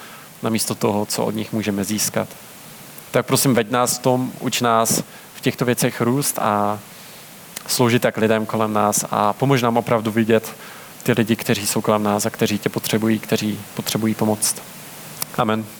namísto 0.42 0.74
toho, 0.74 1.06
co 1.06 1.24
od 1.24 1.34
nich 1.34 1.52
můžeme 1.52 1.84
získat. 1.84 2.28
Tak 3.10 3.26
prosím, 3.26 3.54
veď 3.54 3.70
nás 3.70 3.98
v 3.98 4.02
tom, 4.02 4.32
uč 4.40 4.60
nás 4.60 5.02
v 5.34 5.40
těchto 5.40 5.64
věcech 5.64 6.00
růst 6.00 6.38
a 6.38 6.78
sloužit 7.66 8.02
tak 8.02 8.16
lidem 8.16 8.46
kolem 8.46 8.72
nás 8.72 9.04
a 9.10 9.32
pomož 9.32 9.62
nám 9.62 9.76
opravdu 9.76 10.10
vidět 10.10 10.54
ty 11.02 11.12
lidi, 11.12 11.36
kteří 11.36 11.66
jsou 11.66 11.80
kolem 11.80 12.02
nás 12.02 12.26
a 12.26 12.30
kteří 12.30 12.58
tě 12.58 12.68
potřebují, 12.68 13.18
kteří 13.18 13.60
potřebují 13.74 14.14
pomoct. 14.14 14.62
Amen. 15.36 15.77